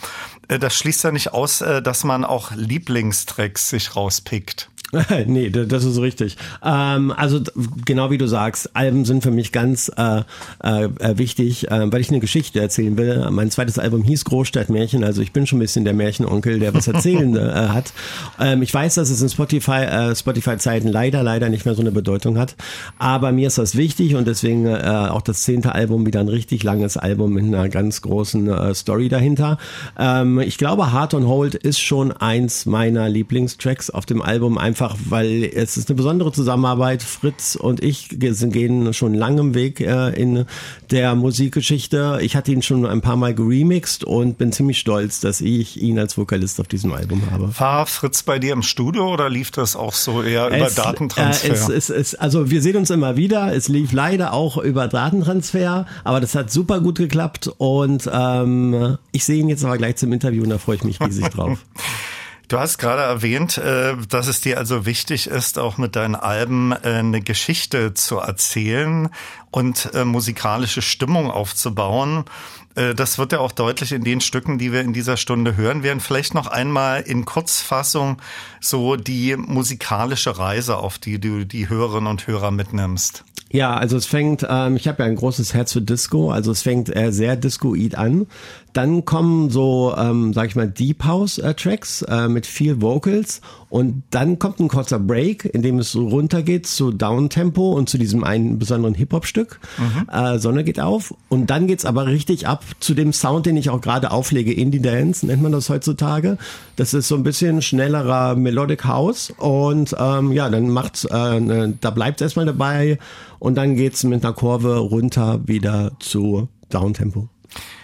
Äh, 0.48 0.60
das 0.60 0.76
schließt 0.76 1.04
ja 1.04 1.12
nicht 1.12 1.34
aus, 1.34 1.62
äh, 1.62 1.82
dass 1.82 2.04
man 2.04 2.26
auch 2.26 2.52
Lieblingstracks 2.52 3.70
sich 3.70 3.96
rauspickt. 3.96 4.71
nee, 5.26 5.50
das 5.50 5.86
ist 5.86 6.00
richtig. 6.00 6.38
Ähm, 6.64 7.12
also 7.16 7.40
genau 7.86 8.12
wie 8.12 8.18
du 8.18 8.28
sagst, 8.28 8.76
Alben 8.76 9.06
sind 9.06 9.24
für 9.24 9.32
mich 9.32 9.52
ganz 9.52 9.90
äh, 9.96 10.24
äh, 10.64 10.86
äh, 10.86 11.18
wichtig, 11.18 11.72
äh, 11.72 11.92
weil 11.92 12.02
ich 12.02 12.10
eine 12.10 12.20
Geschichte 12.20 12.60
erzählen 12.60 12.98
will. 12.98 13.30
Mein 13.32 13.52
zweites 13.52 13.80
Album 13.80 14.04
hieß 14.04 14.26
Großstadtmärchen, 14.26 15.04
also 15.04 15.22
ich 15.22 15.32
bin 15.32 15.48
schon 15.48 15.60
ein 15.60 15.62
bisschen 15.62 15.86
der 15.86 15.94
Märchenonkel, 15.94 16.60
der 16.60 16.74
was 16.74 16.88
erzählen 16.88 17.36
äh, 17.36 17.70
hat. 17.70 17.94
Ähm, 18.40 18.62
ich 18.62 18.74
weiß, 18.74 18.96
dass 18.96 19.10
es 19.10 19.22
in 19.22 19.30
Spotify 19.30 19.84
äh, 19.84 20.16
Spotify-Zeiten 20.16 20.90
leider, 20.90 21.24
leider 21.24 21.50
nicht 21.50 21.66
mehr 21.66 21.76
so 21.76 21.82
eine 21.82 21.92
Bedeutung 21.92 22.38
hat, 22.38 22.56
aber 23.00 23.32
mir 23.32 23.48
ist 23.48 23.58
das 23.58 23.76
wichtig 23.76 24.16
und 24.16 24.28
deswegen 24.28 24.68
auch 24.72 25.22
das 25.22 25.44
zehnte 25.44 25.74
Album 25.74 26.06
wieder 26.06 26.20
ein 26.20 26.28
richtig 26.28 26.64
langes 26.64 26.98
Album 26.98 27.34
mit 27.34 27.44
einer 27.44 27.70
ganz 27.70 28.02
großen 28.02 28.74
Story 28.74 29.10
dahinter. 29.10 29.58
Ähm, 29.98 30.40
ich 30.40 30.58
glaube, 30.58 30.92
Heart 30.92 31.14
on 31.14 31.28
Hold 31.28 31.56
ist 31.56 31.80
schon 31.80 32.12
eins 32.12 32.66
meiner 32.66 33.10
Lieblingstracks 33.10 33.90
auf 33.90 34.06
dem 34.06 34.22
Album, 34.22 34.58
einfach 34.58 34.81
einfach, 34.82 34.98
weil 35.10 35.44
es 35.44 35.78
ist 35.78 35.90
eine 35.90 35.96
besondere 35.96 36.32
Zusammenarbeit. 36.32 37.04
Fritz 37.04 37.56
und 37.56 37.84
ich 37.84 38.10
gehen 38.10 38.94
schon 38.94 39.14
langem 39.14 39.54
Weg 39.54 39.80
äh, 39.80 40.10
in 40.10 40.46
der 40.90 41.16
Musikgeschichte. 41.16 42.20
Ich 42.22 42.36
hatte 42.36 42.52
ihn 42.52 42.62
schon 42.62 42.86
ein 42.86 43.02
paar 43.02 43.16
Mal 43.16 43.36
geremixed 43.36 44.04
und 44.04 44.38
bin 44.38 44.52
ziemlich 44.52 44.80
stolz, 44.80 45.20
dass 45.20 45.42
ich 45.42 45.82
ihn 45.82 46.00
als 46.00 46.18
Vokalist 46.18 46.60
auf 46.60 46.68
diesem 46.68 46.94
Album 46.94 47.22
habe. 47.30 47.52
War 47.60 47.86
Fritz 47.86 48.24
bei 48.24 48.40
dir 48.40 48.54
im 48.54 48.64
Studio 48.64 49.14
oder 49.14 49.30
lief 49.30 49.52
das 49.52 49.76
auch 49.76 49.94
so 49.94 50.24
eher 50.24 50.48
über 50.48 50.68
es, 50.68 50.76
Datentransfer? 50.76 51.50
Äh, 51.50 51.52
es, 51.52 51.70
es, 51.70 51.90
es, 51.90 52.16
also 52.16 52.50
wir 52.50 52.62
sehen 52.62 52.78
uns 52.78 52.90
immer 52.90 53.18
wieder. 53.18 53.54
Es 53.54 53.68
lief 53.68 53.92
leider 53.92 54.34
auch 54.34 54.58
über 54.58 54.88
Datentransfer, 54.88 55.86
aber 56.04 56.20
das 56.20 56.34
hat 56.34 56.52
super 56.52 56.80
gut 56.80 56.98
geklappt 56.98 57.52
und 57.58 58.10
ähm, 58.12 58.98
ich 59.12 59.26
sehe 59.26 59.40
ihn 59.40 59.50
jetzt 59.50 59.64
aber 59.64 59.78
gleich 59.78 59.98
zum 59.98 60.12
Interview 60.12 60.44
und 60.44 60.50
da 60.50 60.58
freue 60.58 60.78
ich 60.78 60.84
mich 60.84 61.00
riesig 61.00 61.30
drauf. 61.30 61.60
Du 62.52 62.60
hast 62.60 62.80
gerade 62.80 63.02
erwähnt, 63.02 63.58
äh, 63.58 63.96
dass 64.10 64.28
es 64.28 64.42
dir 64.42 64.58
also 64.58 64.86
wichtig 64.86 65.28
ist, 65.28 65.58
auch 65.58 65.78
mit 65.78 65.96
deinen 65.96 66.16
Alben 66.16 66.74
äh, 66.74 66.96
eine 66.96 67.22
Geschichte 67.22 67.94
zu 67.94 68.18
erzählen 68.18 69.08
und 69.52 69.90
äh, 69.94 70.04
musikalische 70.04 70.82
Stimmung 70.82 71.32
aufzubauen. 71.32 72.26
Das 72.74 73.18
wird 73.18 73.34
ja 73.34 73.40
auch 73.40 73.52
deutlich 73.52 73.92
in 73.92 74.06
den 74.06 74.22
Stücken, 74.22 74.58
die 74.58 74.72
wir 74.72 74.80
in 74.80 74.94
dieser 74.94 75.18
Stunde 75.18 75.58
hören 75.58 75.84
werden. 75.84 76.00
Vielleicht 76.00 76.34
noch 76.34 76.48
einmal 76.48 77.02
in 77.02 77.26
Kurzfassung 77.26 78.22
so 78.62 78.96
die 78.96 79.36
musikalische 79.36 80.38
Reise, 80.38 80.78
auf 80.78 80.98
die 80.98 81.20
du 81.20 81.46
die 81.46 81.68
Hörerinnen 81.68 82.08
und 82.08 82.28
Hörer 82.28 82.50
mitnimmst. 82.50 83.26
Ja, 83.52 83.76
also 83.76 83.98
es 83.98 84.06
fängt, 84.06 84.46
ähm, 84.50 84.78
ich 84.78 84.88
habe 84.88 85.04
ja 85.04 85.10
ein 85.10 85.16
großes 85.16 85.54
Herz 85.54 85.74
für 85.74 85.82
Disco, 85.82 86.32
also 86.32 86.52
es 86.52 86.62
fängt 86.62 86.96
äh, 86.96 87.12
sehr 87.12 87.36
discoid 87.36 87.96
an. 87.96 88.28
Dann 88.74 89.04
kommen 89.04 89.50
so, 89.50 89.94
ähm, 89.98 90.32
sag 90.34 90.48
ich 90.48 90.56
mal, 90.56 90.70
Deep 90.70 91.04
House 91.04 91.38
äh, 91.38 91.54
Tracks 91.54 92.04
äh, 92.04 92.30
mit 92.30 92.46
viel 92.46 92.82
Vocals 92.82 93.42
und 93.70 94.04
dann 94.12 94.40
kommt 94.40 94.62
ein 94.62 94.70
kurzer 94.70 94.98
Break, 95.00 95.44
in 95.44 95.62
dem 95.62 95.80
es 95.80 95.92
so 95.92 96.08
runtergeht 96.08 96.68
zu 96.68 96.92
Downtempo 96.92 97.74
und 97.74 97.90
zu 97.90 97.98
diesem 97.98 98.24
einen 98.24 98.60
besonderen 98.60 98.94
Hip-Hop-Stück. 98.94 99.60
Mhm. 99.78 100.10
Äh, 100.10 100.40
Sonne 100.40 100.64
geht 100.64 100.80
auf 100.80 101.14
und 101.28 101.50
dann 101.50 101.68
geht's 101.68 101.86
aber 101.86 102.08
richtig 102.08 102.48
ab 102.48 102.64
zu 102.80 102.94
dem 102.94 103.12
Sound, 103.12 103.46
den 103.46 103.58
ich 103.58 103.70
auch 103.70 103.82
gerade 103.82 104.12
auflege, 104.12 104.54
Indie 104.54 104.82
Dance 104.82 105.26
nennt 105.26 105.42
man 105.42 105.52
das 105.52 105.70
heutzutage. 105.70 106.38
Das 106.78 106.94
ist 106.94 107.10
so 107.10 107.16
ein 107.16 107.24
bisschen 107.24 107.62
schnellerer 107.62 108.36
Melodic 108.36 108.86
House 108.86 109.34
und 109.38 109.94
ähm, 110.00 110.32
ja, 110.32 110.50
dann 110.50 110.70
macht's, 110.70 111.04
äh, 111.04 111.40
ne, 111.42 111.74
da 111.82 111.90
bleibt's 111.90 112.22
erstmal 112.22 112.46
dabei 112.46 112.98
und 113.42 113.56
dann 113.56 113.76
geht's 113.76 114.04
mit 114.04 114.24
einer 114.24 114.36
Kurve 114.36 114.78
runter 114.78 115.48
wieder 115.48 115.94
zu 116.00 116.48
Downtempo. 116.70 117.28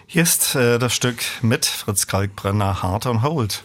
Hier 0.05 0.21
ist 0.21 0.53
äh, 0.53 0.77
das 0.77 0.93
Stück 0.93 1.17
mit 1.41 1.65
Fritz 1.65 2.05
Kalkbrenner 2.05 2.83
Hard 2.83 3.07
on 3.07 3.23
Hold. 3.23 3.63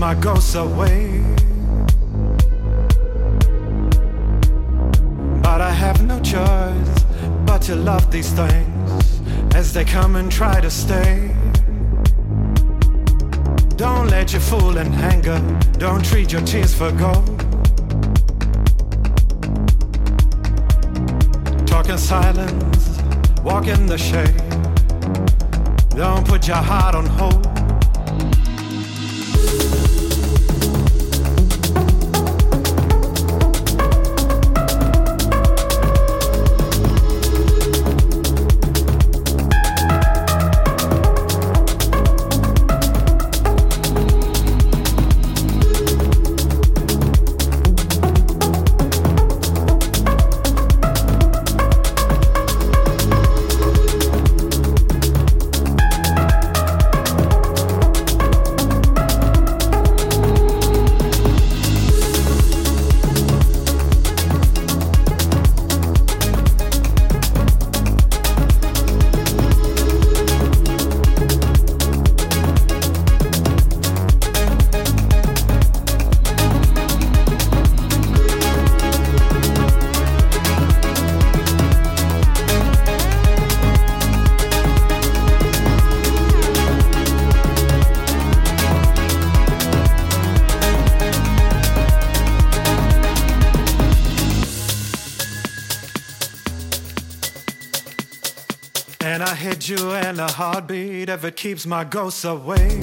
My 0.00 0.14
ghosts 0.14 0.54
away. 0.54 1.20
But 5.42 5.60
I 5.60 5.70
have 5.70 6.02
no 6.06 6.18
choice 6.20 7.04
but 7.44 7.60
to 7.68 7.76
love 7.76 8.10
these 8.10 8.32
things 8.32 9.20
as 9.54 9.74
they 9.74 9.84
come 9.84 10.16
and 10.16 10.32
try 10.32 10.58
to 10.58 10.70
stay. 10.70 11.36
Don't 13.76 14.08
let 14.08 14.32
your 14.32 14.40
fool 14.40 14.78
and 14.78 14.94
anger, 15.12 15.38
don't 15.76 16.02
treat 16.02 16.32
your 16.32 16.42
tears 16.42 16.74
for 16.74 16.90
gold. 16.92 17.38
Talk 21.66 21.90
in 21.90 21.98
silence, 21.98 23.02
walk 23.42 23.66
in 23.66 23.84
the 23.84 23.98
shade. 23.98 24.48
Don't 25.90 26.26
put 26.26 26.48
your 26.48 26.56
heart 26.56 26.94
on 26.94 27.04
hold. 27.04 27.49
ever 101.10 101.32
keeps 101.32 101.66
my 101.66 101.82
ghosts 101.82 102.24
away. 102.24 102.78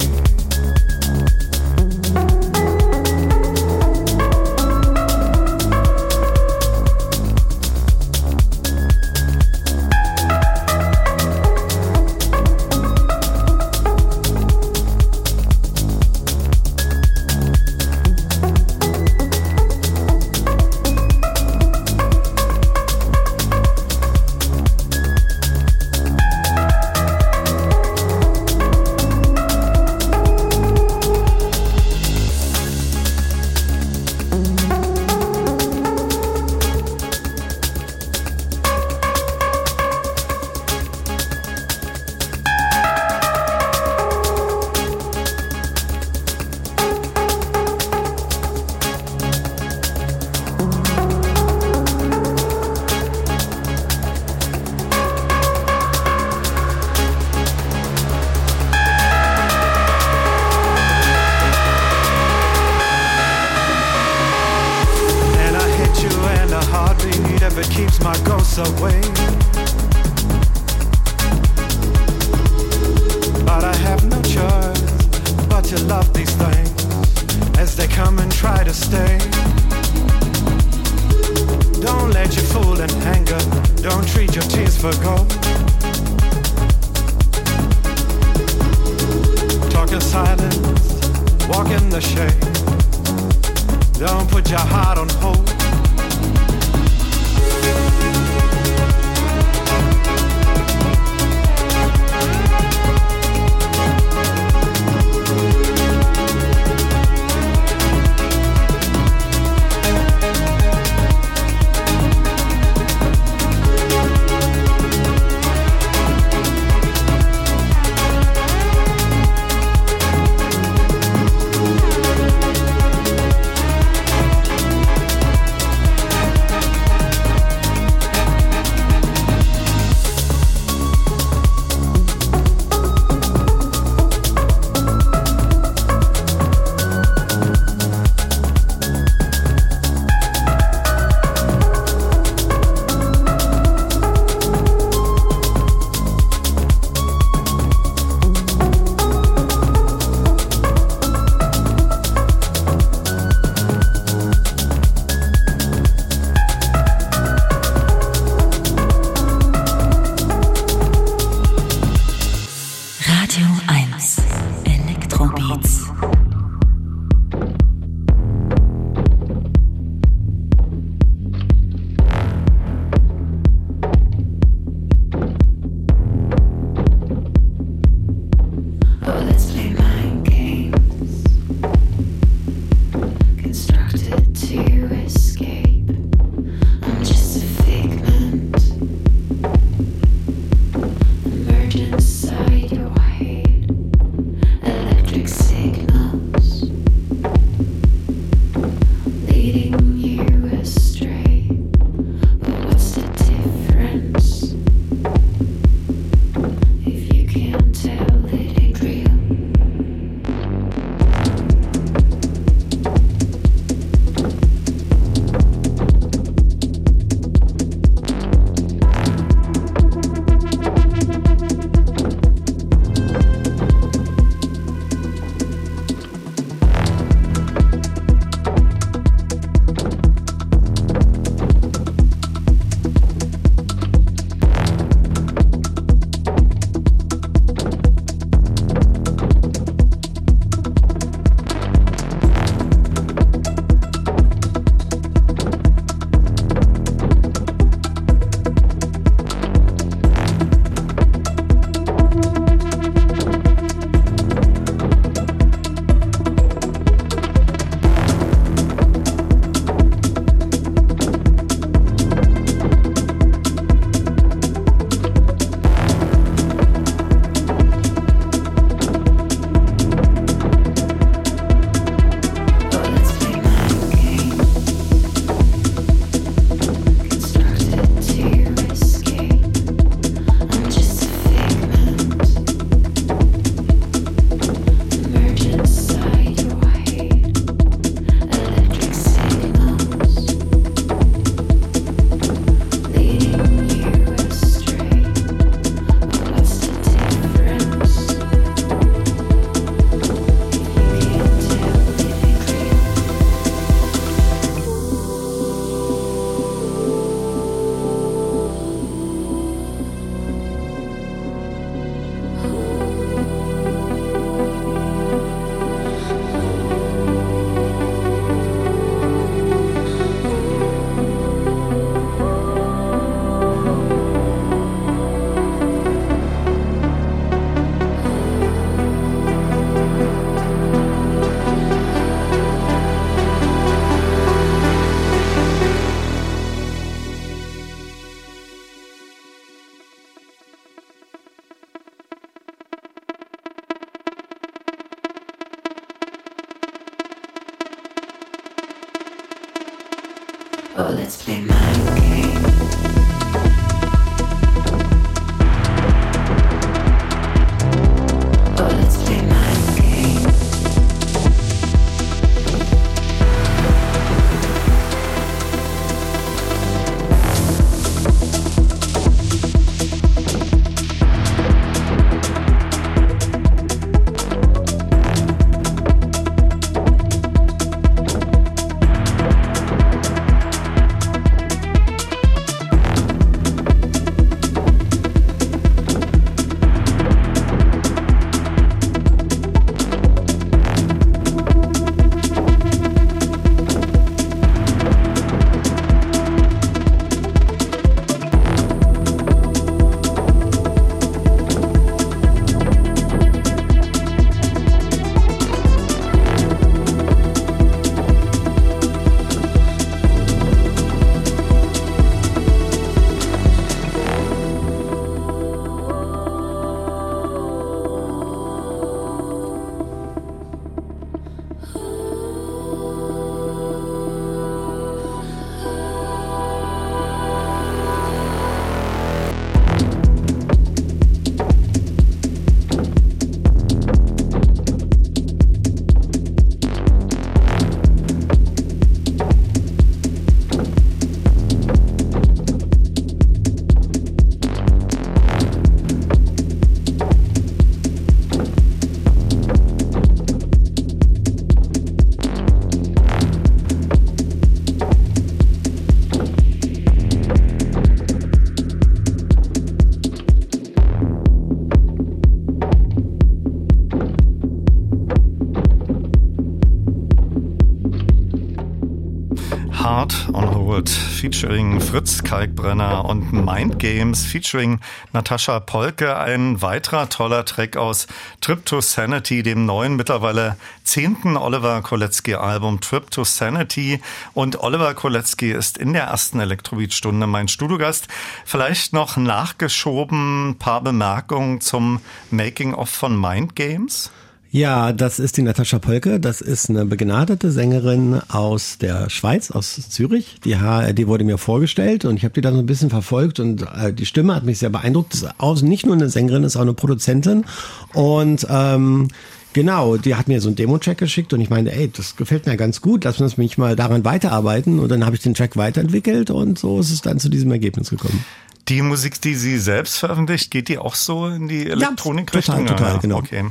Featuring 471.38 471.80
Fritz 471.80 472.24
Kalkbrenner 472.24 473.04
und 473.04 473.32
Mind 473.32 473.78
Games 473.78 474.26
featuring 474.26 474.80
Natascha 475.12 475.60
Polke. 475.60 476.16
Ein 476.16 476.60
weiterer 476.62 477.08
toller 477.08 477.44
Track 477.44 477.76
aus 477.76 478.08
Trip 478.40 478.66
to 478.66 478.80
Sanity, 478.80 479.44
dem 479.44 479.64
neuen, 479.64 479.94
mittlerweile 479.94 480.56
zehnten 480.82 481.36
Oliver 481.36 481.80
Kolecki 481.82 482.34
Album 482.34 482.80
Trip 482.80 483.08
to 483.12 483.22
Sanity. 483.22 484.00
Und 484.34 484.64
Oliver 484.64 484.94
Kolecki 484.94 485.52
ist 485.52 485.78
in 485.78 485.92
der 485.92 486.06
ersten 486.06 486.40
Elektrobeat-Stunde 486.40 487.28
mein 487.28 487.46
Studiogast. 487.46 488.08
Vielleicht 488.44 488.92
noch 488.92 489.16
nachgeschoben 489.16 490.56
paar 490.58 490.80
Bemerkungen 490.80 491.60
zum 491.60 492.00
Making-of 492.32 492.90
von 492.90 493.16
Mind 493.16 493.54
Games. 493.54 494.10
Ja, 494.50 494.92
das 494.92 495.18
ist 495.18 495.36
die 495.36 495.42
Natascha 495.42 495.78
Polke. 495.78 496.18
Das 496.18 496.40
ist 496.40 496.70
eine 496.70 496.86
begnadete 496.86 497.50
Sängerin 497.50 498.20
aus 498.28 498.78
der 498.78 499.10
Schweiz, 499.10 499.50
aus 499.50 499.90
Zürich. 499.90 500.38
Die, 500.44 500.56
die 500.94 501.06
wurde 501.06 501.24
mir 501.24 501.36
vorgestellt 501.36 502.06
und 502.06 502.16
ich 502.16 502.24
habe 502.24 502.32
die 502.32 502.40
dann 502.40 502.54
so 502.54 502.60
ein 502.60 502.66
bisschen 502.66 502.88
verfolgt 502.88 503.40
und 503.40 503.62
äh, 503.62 503.92
die 503.92 504.06
Stimme 504.06 504.34
hat 504.34 504.44
mich 504.44 504.58
sehr 504.58 504.70
beeindruckt. 504.70 505.12
Ist 505.12 505.28
auch 505.36 505.60
nicht 505.60 505.84
nur 505.84 505.96
eine 505.96 506.08
Sängerin, 506.08 506.44
ist 506.44 506.56
auch 506.56 506.62
eine 506.62 506.74
Produzentin 506.74 507.44
und 507.92 508.46
ähm, 508.48 509.08
Genau, 509.54 509.96
die 509.96 510.14
hat 510.14 510.28
mir 510.28 510.40
so 510.42 510.50
einen 510.50 510.56
Demo-Track 510.56 510.98
geschickt 510.98 511.32
und 511.32 511.40
ich 511.40 511.48
meinte, 511.48 511.72
ey, 511.72 511.90
das 511.90 512.16
gefällt 512.16 512.46
mir 512.46 512.56
ganz 512.56 512.82
gut, 512.82 513.04
lass 513.04 513.20
uns 513.20 513.38
mich 513.38 513.56
mal 513.56 513.76
daran 513.76 514.04
weiterarbeiten. 514.04 514.78
Und 514.78 514.90
dann 514.90 515.06
habe 515.06 515.16
ich 515.16 515.22
den 515.22 515.34
Track 515.34 515.56
weiterentwickelt 515.56 516.30
und 516.30 516.58
so 516.58 516.78
ist 516.78 516.92
es 516.92 517.00
dann 517.00 517.18
zu 517.18 517.30
diesem 517.30 517.50
Ergebnis 517.50 517.88
gekommen. 517.88 518.24
Die 518.68 518.82
Musik, 518.82 519.22
die 519.22 519.34
sie 519.34 519.56
selbst 519.56 519.96
veröffentlicht, 519.96 520.50
geht 520.50 520.68
die 520.68 520.76
auch 520.76 520.94
so 520.94 521.26
in 521.26 521.48
die 521.48 521.70
Elektronikrichtung? 521.70 522.66
Ja, 522.66 522.74
total, 522.74 522.86
total, 522.86 522.98
genau. 523.00 523.16
Okay. 523.16 523.46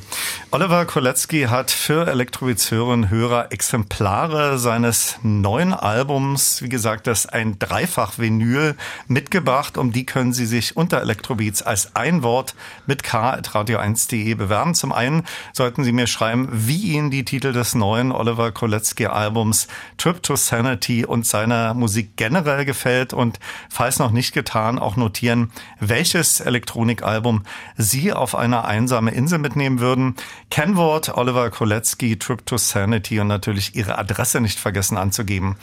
Oliver 0.51 0.85
Kolecki 0.85 1.43
hat 1.49 1.71
für 1.71 2.05
Elektrobeats-Hörerinnen 2.07 3.05
und 3.05 3.09
Hörer 3.09 3.51
Exemplare 3.51 4.59
seines 4.59 5.17
neuen 5.23 5.73
Albums, 5.73 6.61
wie 6.61 6.69
gesagt, 6.69 7.07
das 7.07 7.25
ein 7.25 7.57
Dreifach-Vinyl 7.57 8.75
mitgebracht. 9.07 9.79
Um 9.79 9.91
die 9.91 10.05
können 10.05 10.33
Sie 10.33 10.45
sich 10.45 10.77
unter 10.77 11.01
Elektrobeats 11.01 11.63
als 11.63 11.95
ein 11.95 12.21
Wort 12.21 12.53
mit 12.85 13.01
k.radio1.de 13.01 14.35
bewerben. 14.35 14.75
Zum 14.75 14.91
einen 14.91 15.23
sollten 15.51 15.83
Sie 15.83 15.93
mir 15.93 16.05
schreiben, 16.05 16.47
wie 16.51 16.93
Ihnen 16.93 17.09
die 17.09 17.25
Titel 17.25 17.53
des 17.53 17.73
neuen 17.73 18.11
Oliver 18.11 18.51
Kolecki 18.51 19.07
Albums 19.07 19.67
Trip 19.97 20.21
to 20.21 20.35
Sanity 20.35 21.05
und 21.05 21.25
seiner 21.25 21.73
Musik 21.73 22.17
generell 22.17 22.65
gefällt 22.65 23.13
und 23.13 23.39
falls 23.69 23.97
noch 23.97 24.11
nicht 24.11 24.33
getan, 24.33 24.77
auch 24.77 24.95
notieren, 25.07 25.51
welches 25.79 26.41
Elektronikalbum 26.41 27.43
Sie 27.77 28.11
auf 28.11 28.35
eine 28.35 28.65
einsame 28.65 29.11
Insel 29.11 29.39
mitnehmen 29.39 29.79
würden. 29.79 30.15
Kennwort 30.51 31.15
Oliver 31.15 31.49
Kolecki, 31.49 32.19
Trip 32.19 32.45
to 32.45 32.57
Sanity 32.57 33.19
und 33.19 33.27
natürlich 33.27 33.75
Ihre 33.75 33.97
Adresse 33.97 34.41
nicht 34.41 34.59
vergessen 34.59 34.97
anzugeben. 34.97 35.55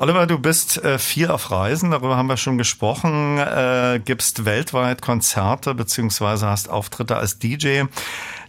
Oliver, 0.00 0.26
du 0.26 0.38
bist 0.38 0.82
äh, 0.84 0.98
viel 0.98 1.28
auf 1.28 1.50
Reisen, 1.50 1.90
darüber 1.90 2.16
haben 2.16 2.28
wir 2.28 2.36
schon 2.36 2.56
gesprochen, 2.56 3.38
äh, 3.38 4.00
gibst 4.02 4.44
weltweit 4.44 5.02
Konzerte 5.02 5.74
beziehungsweise 5.74 6.46
hast 6.46 6.70
Auftritte 6.70 7.16
als 7.16 7.38
DJ. 7.40 7.82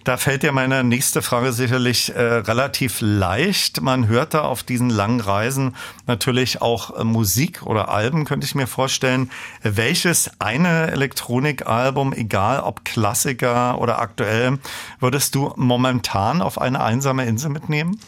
Da 0.03 0.17
fällt 0.17 0.43
dir 0.43 0.51
meine 0.51 0.83
nächste 0.83 1.21
Frage 1.21 1.51
sicherlich 1.51 2.15
äh, 2.15 2.21
relativ 2.21 3.01
leicht. 3.01 3.81
Man 3.81 4.07
hört 4.07 4.33
da 4.33 4.41
auf 4.41 4.63
diesen 4.63 4.89
langen 4.89 5.19
Reisen 5.19 5.75
natürlich 6.07 6.61
auch 6.61 6.97
äh, 6.97 7.03
Musik 7.03 7.63
oder 7.63 7.89
Alben, 7.89 8.25
könnte 8.25 8.45
ich 8.45 8.55
mir 8.55 8.67
vorstellen. 8.67 9.29
Welches 9.61 10.31
eine 10.39 10.91
Elektronikalbum, 10.91 12.13
egal 12.13 12.61
ob 12.61 12.85
Klassiker 12.85 13.79
oder 13.79 13.99
aktuell, 13.99 14.59
würdest 14.99 15.35
du 15.35 15.53
momentan 15.57 16.41
auf 16.41 16.59
eine 16.61 16.81
einsame 16.81 17.25
Insel 17.25 17.49
mitnehmen? 17.51 17.99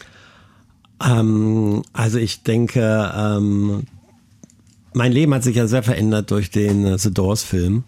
Ähm, 1.04 1.82
also 1.92 2.18
ich 2.18 2.42
denke, 2.42 3.12
ähm, 3.14 3.86
mein 4.94 5.12
Leben 5.12 5.34
hat 5.34 5.42
sich 5.42 5.56
ja 5.56 5.66
sehr 5.66 5.82
verändert 5.82 6.30
durch 6.30 6.50
den 6.50 6.84
äh, 6.84 6.98
The 6.98 7.12
Doors 7.12 7.42
Film. 7.42 7.84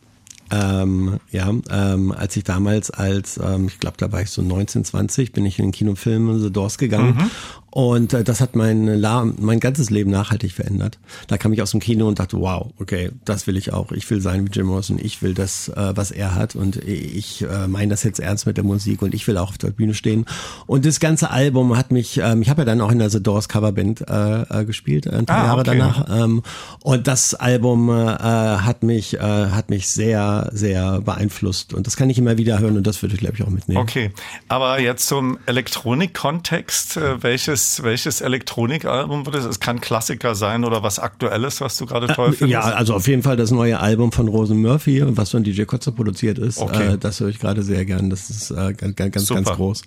Ähm, 0.51 1.19
ja, 1.31 1.53
ähm, 1.71 2.13
als 2.13 2.37
ich 2.37 2.45
damals 2.45 2.91
als, 2.91 3.41
ähm, 3.43 3.67
ich 3.67 3.81
glaube, 3.81 3.97
da 3.99 4.13
war 4.13 4.21
ich 4.21 4.31
so 4.31 4.43
19, 4.43 4.85
20, 4.85 5.33
bin 5.33 5.47
ich 5.47 5.59
in 5.59 5.67
den 5.67 5.73
Kinofilm 5.73 6.39
The 6.39 6.53
Doors 6.53 6.77
gegangen 6.77 7.17
mhm. 7.17 7.31
und 7.71 8.13
äh, 8.13 8.25
das 8.25 8.41
hat 8.41 8.55
mein, 8.55 8.87
La 8.87 9.25
mein 9.25 9.59
ganzes 9.59 9.89
Leben 9.89 10.11
nachhaltig 10.11 10.53
verändert. 10.53 10.99
Da 11.29 11.39
kam 11.39 11.53
ich 11.55 11.63
aus 11.63 11.71
dem 11.71 11.81
Kino 11.81 12.07
und 12.07 12.19
dachte, 12.19 12.39
wow, 12.39 12.73
okay, 12.79 13.11
das 13.25 13.47
will 13.47 13.57
ich 13.57 13.73
auch. 13.73 13.91
Ich 13.93 14.09
will 14.11 14.21
sein 14.21 14.47
wie 14.47 14.51
Jim 14.51 14.67
Morrison, 14.67 14.99
ich 15.01 15.23
will 15.23 15.33
das, 15.33 15.69
äh, 15.71 15.93
was 15.97 16.11
er 16.11 16.35
hat 16.35 16.57
und 16.57 16.77
ich 16.77 17.43
äh, 17.43 17.67
meine 17.67 17.91
das 17.91 18.03
jetzt 18.03 18.21
ernst 18.21 18.47
mit 18.47 18.57
der 18.57 18.65
Musik 18.65 19.01
und 19.03 19.15
ich 19.15 19.27
will 19.27 19.39
auch 19.39 19.51
auf 19.51 19.59
der 19.59 19.71
Bühne 19.71 19.95
stehen. 19.95 20.27
Und 20.67 20.85
das 20.85 21.01
ganze 21.01 21.31
Album 21.31 21.77
hat 21.77 21.91
mich, 21.91 22.21
ähm, 22.23 22.43
ich 22.43 22.51
habe 22.51 22.63
ja 22.63 22.67
dann 22.67 22.81
auch 22.81 22.91
in 22.91 22.99
der 22.99 23.09
The 23.09 23.23
Doors 23.23 23.49
Coverband 23.49 24.09
äh, 24.09 24.43
äh, 24.43 24.65
gespielt, 24.65 25.09
ein 25.09 25.25
paar 25.27 25.43
ah, 25.43 25.47
Jahre 25.47 25.61
okay. 25.61 25.79
danach. 25.79 26.25
Ähm, 26.25 26.43
und 26.83 27.07
das 27.07 27.35
Album 27.35 27.89
äh, 27.89 27.93
hat 27.93 28.83
mich, 28.83 29.15
äh, 29.15 29.19
hat 29.21 29.71
mich 29.71 29.89
sehr 29.89 30.34
sehr, 30.53 31.01
beeinflusst. 31.01 31.75
Und 31.75 31.87
das 31.87 31.97
kann 31.97 32.11
ich 32.11 32.19
immer 32.19 32.39
wieder 32.39 32.59
hören 32.59 32.77
und 32.77 32.87
das 32.87 33.03
würde 33.03 33.15
ich, 33.15 33.21
glaube 33.21 33.37
ich, 33.37 33.43
auch 33.43 33.51
mitnehmen. 33.51 33.81
Okay, 33.81 34.11
aber 34.49 34.81
jetzt 34.81 35.07
zum 35.07 35.39
Elektronik-Kontext. 35.47 36.97
Äh, 36.97 37.23
welches, 37.23 37.83
welches 37.83 38.21
Elektronikalbum 38.21 39.27
würde 39.27 39.39
es? 39.39 39.45
Es 39.45 39.61
kann 39.61 39.81
Klassiker 39.81 40.35
sein 40.35 40.65
oder 40.65 40.83
was 40.83 40.99
Aktuelles, 40.99 41.61
was 41.61 41.77
du 41.77 41.87
gerade 41.87 42.09
toll 42.09 42.33
findest? 42.33 42.51
Ja, 42.51 42.61
also 42.61 42.95
auf 42.95 43.07
jeden 43.07 43.23
Fall 43.23 43.37
das 43.37 43.51
neue 43.51 43.81
Album 43.81 44.13
von 44.13 44.29
Rosen 44.29 44.61
Murphy, 44.61 45.03
was 45.05 45.31
von 45.31 45.45
DJ 45.45 45.65
Kotzer 45.65 45.93
produziert 45.93 46.39
ist. 46.39 46.59
Okay. 46.59 46.95
Äh, 46.95 46.99
das 46.99 47.21
höre 47.21 47.29
ich 47.29 47.39
gerade 47.39 47.63
sehr 47.63 47.85
gern. 47.85 48.11
Das 48.11 48.31
ist 48.31 48.51
äh, 48.51 48.75
ganz, 48.75 48.97
ganz, 48.97 49.29
ganz 49.29 49.51
groß. 49.51 49.83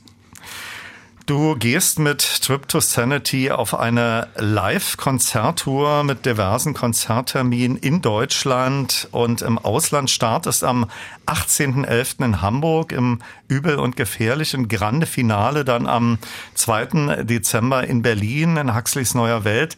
Du 1.28 1.58
gehst 1.58 2.00
mit 2.00 2.22
Trip 2.42 2.70
to 2.70 2.80
Sanity 2.80 3.52
auf 3.52 3.78
eine 3.78 4.30
Live-Konzerttour 4.38 6.06
mit 6.06 6.26
diversen 6.26 6.74
Konzertterminen 6.74 7.76
in 7.76 8.02
Deutschland 8.02 9.10
und 9.12 9.42
im 9.42 9.58
Ausland. 9.60 10.10
Startest 10.10 10.64
am 10.64 10.90
18.11. 11.26 12.24
in 12.24 12.42
Hamburg 12.42 12.94
im 12.94 13.20
Übel 13.48 13.78
und 13.78 13.96
Gefährlichen 13.96 14.68
Grande 14.68 15.06
Finale 15.06 15.64
dann 15.64 15.88
am 15.88 16.18
2. 16.56 17.24
Dezember 17.24 17.86
in 17.86 18.02
Berlin 18.02 18.58
in 18.58 18.76
Huxleys 18.76 19.14
Neuer 19.14 19.44
Welt. 19.44 19.78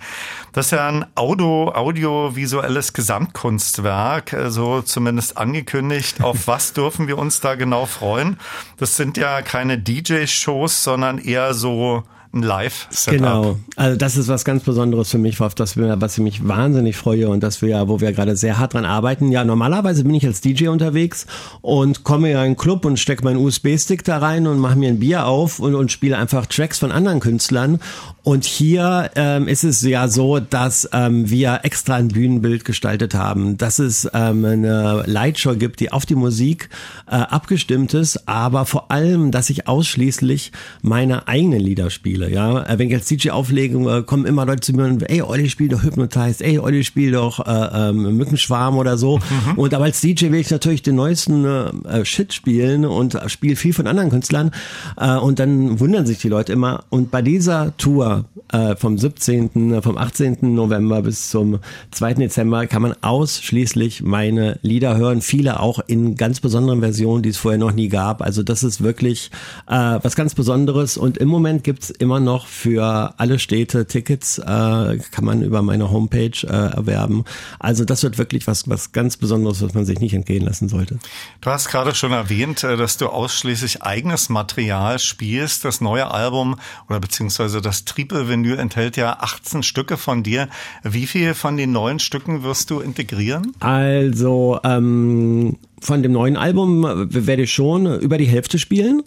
Das 0.53 0.67
ist 0.67 0.71
ja 0.71 0.87
ein 0.87 1.05
Audio, 1.15 1.71
audiovisuelles 1.73 2.93
Gesamtkunstwerk, 2.93 4.35
so 4.47 4.81
zumindest 4.81 5.37
angekündigt. 5.37 6.21
Auf 6.23 6.47
was 6.47 6.73
dürfen 6.73 7.07
wir 7.07 7.17
uns 7.17 7.41
da 7.41 7.55
genau 7.55 7.85
freuen? 7.85 8.37
Das 8.77 8.95
sind 8.95 9.17
ja 9.17 9.41
keine 9.41 9.77
DJ-Shows, 9.77 10.83
sondern 10.83 11.19
eher 11.19 11.53
so 11.53 12.03
ein 12.31 12.43
Live-Setup. 12.43 13.17
Genau. 13.17 13.59
Also 13.75 13.97
das 13.97 14.15
ist 14.15 14.27
was 14.27 14.45
ganz 14.45 14.63
Besonderes 14.63 15.09
für 15.09 15.17
mich, 15.17 15.41
auf 15.41 15.55
das 15.55 15.77
wir, 15.77 15.99
was 15.99 16.17
ich 16.17 16.23
mich 16.23 16.47
wahnsinnig 16.47 16.95
freue 16.95 17.27
und 17.27 17.41
dass 17.41 17.63
wir, 17.63 17.87
wo 17.87 18.01
wir 18.01 18.11
gerade 18.11 18.35
sehr 18.35 18.59
hart 18.59 18.75
dran 18.75 18.85
arbeiten. 18.85 19.31
Ja, 19.31 19.43
normalerweise 19.43 20.03
bin 20.03 20.13
ich 20.13 20.27
als 20.27 20.39
DJ 20.39 20.67
unterwegs 20.67 21.25
und 21.61 22.03
komme 22.03 22.29
in 22.31 22.37
einen 22.37 22.55
Club 22.55 22.85
und 22.85 22.99
stecke 22.99 23.23
meinen 23.23 23.37
USB-Stick 23.37 24.03
da 24.03 24.19
rein 24.19 24.45
und 24.45 24.59
mache 24.59 24.75
mir 24.75 24.89
ein 24.89 24.99
Bier 24.99 25.25
auf 25.25 25.59
und, 25.59 25.73
und 25.73 25.91
spiele 25.91 26.17
einfach 26.17 26.45
Tracks 26.45 26.77
von 26.77 26.91
anderen 26.91 27.19
Künstlern. 27.19 27.79
Und 28.21 28.45
hier 28.45 29.09
ähm, 29.15 29.47
ist 29.47 29.63
es 29.63 29.81
ja 29.81 30.07
so, 30.07 30.39
dass 30.39 30.87
ähm, 30.93 31.31
wir 31.31 31.61
extra 31.63 31.95
ein 31.95 32.09
Bühnenbild 32.09 32.63
gestaltet 32.63 33.15
haben, 33.15 33.57
dass 33.57 33.79
es 33.79 34.07
ähm, 34.13 34.45
eine 34.45 35.03
Lightshow 35.07 35.55
gibt, 35.55 35.79
die 35.79 35.91
auf 35.91 36.05
die 36.05 36.15
Musik 36.15 36.69
äh, 37.07 37.15
abgestimmt 37.15 37.95
ist, 37.95 38.27
aber 38.27 38.65
vor 38.65 38.91
allem, 38.91 39.31
dass 39.31 39.49
ich 39.49 39.67
ausschließlich 39.67 40.51
meine 40.83 41.27
eigenen 41.27 41.59
Lieder 41.59 41.89
spiele 41.89 42.18
spiele. 42.19 42.33
Ja, 42.33 42.63
äh, 42.63 42.77
wenn 42.77 42.89
ich 42.89 42.95
als 42.95 43.07
DJ 43.07 43.31
auflege, 43.31 43.77
äh, 43.77 44.03
kommen 44.03 44.25
immer 44.25 44.45
Leute 44.45 44.61
zu 44.61 44.73
mir 44.73 44.85
und 44.85 45.09
ey, 45.09 45.21
Olli, 45.21 45.49
spiel 45.49 45.69
doch 45.69 45.83
Hypnotize, 45.83 46.43
ey, 46.43 46.59
Olli, 46.59 46.83
spiel 46.83 47.11
doch 47.11 47.45
äh, 47.45 47.89
ähm, 47.89 48.17
Mückenschwarm 48.17 48.77
oder 48.77 48.97
so. 48.97 49.17
Mhm. 49.17 49.57
Und 49.57 49.73
aber 49.73 49.85
als 49.85 50.01
DJ 50.01 50.31
will 50.31 50.39
ich 50.39 50.49
natürlich 50.49 50.81
den 50.81 50.95
neuesten 50.95 51.45
äh, 51.45 52.05
Shit 52.05 52.33
spielen 52.33 52.85
und 52.85 53.17
spiele 53.27 53.55
viel 53.55 53.73
von 53.73 53.87
anderen 53.87 54.09
Künstlern. 54.09 54.51
Äh, 54.97 55.15
und 55.15 55.39
dann 55.39 55.79
wundern 55.79 56.05
sich 56.05 56.19
die 56.19 56.29
Leute 56.29 56.53
immer. 56.53 56.83
Und 56.89 57.11
bei 57.11 57.21
dieser 57.21 57.75
Tour 57.77 58.25
äh, 58.51 58.75
vom 58.75 58.97
17., 58.97 59.81
vom 59.81 59.97
18. 59.97 60.37
November 60.41 61.01
bis 61.01 61.29
zum 61.29 61.59
2. 61.91 62.15
Dezember 62.15 62.67
kann 62.67 62.81
man 62.81 62.95
ausschließlich 63.01 64.01
meine 64.01 64.59
Lieder 64.61 64.97
hören. 64.97 65.21
Viele 65.21 65.59
auch 65.59 65.79
in 65.87 66.15
ganz 66.15 66.39
besonderen 66.39 66.81
Versionen, 66.81 67.23
die 67.23 67.29
es 67.29 67.37
vorher 67.37 67.59
noch 67.59 67.71
nie 67.71 67.89
gab. 67.89 68.21
Also 68.21 68.43
das 68.43 68.63
ist 68.63 68.83
wirklich 68.83 69.31
äh, 69.67 69.99
was 70.01 70.15
ganz 70.15 70.35
Besonderes. 70.35 70.97
Und 70.97 71.17
im 71.17 71.27
Moment 71.27 71.63
gibt's 71.63 71.89
immer 72.09 72.19
noch 72.19 72.47
für 72.47 73.13
alle 73.17 73.37
Städte 73.37 73.85
Tickets, 73.85 74.39
äh, 74.39 74.43
kann 74.43 75.25
man 75.25 75.43
über 75.43 75.61
meine 75.61 75.91
Homepage 75.91 76.31
äh, 76.43 76.47
erwerben. 76.47 77.23
Also 77.59 77.85
das 77.85 78.01
wird 78.01 78.17
wirklich 78.17 78.47
was, 78.47 78.67
was 78.67 78.93
ganz 78.93 79.15
Besonderes, 79.15 79.61
was 79.61 79.75
man 79.75 79.85
sich 79.85 79.99
nicht 79.99 80.15
entgehen 80.15 80.43
lassen 80.43 80.69
sollte. 80.69 80.97
Du 81.41 81.51
hast 81.51 81.67
gerade 81.67 81.93
schon 81.93 82.11
erwähnt, 82.11 82.63
äh, 82.63 82.77
dass 82.77 82.97
du 82.97 83.09
ausschließlich 83.09 83.83
eigenes 83.83 84.29
Material 84.29 84.97
spielst. 84.97 85.65
Das 85.65 85.81
neue 85.81 86.09
Album 86.09 86.55
oder 86.89 86.99
beziehungsweise 86.99 87.61
das 87.61 87.85
Triple-Vinyl 87.85 88.57
enthält 88.57 88.97
ja 88.97 89.17
18 89.19 89.61
Stücke 89.61 89.95
von 89.95 90.23
dir. 90.23 90.49
Wie 90.81 91.05
viel 91.05 91.35
von 91.35 91.57
den 91.57 91.71
neuen 91.71 91.99
Stücken 91.99 92.41
wirst 92.41 92.71
du 92.71 92.79
integrieren? 92.79 93.53
Also 93.59 94.59
ähm, 94.63 95.57
von 95.79 96.01
dem 96.01 96.13
neuen 96.13 96.37
Album 96.37 96.83
werde 96.83 97.43
ich 97.43 97.53
schon 97.53 97.99
über 97.99 98.17
die 98.17 98.25
Hälfte 98.25 98.57
spielen. 98.57 99.03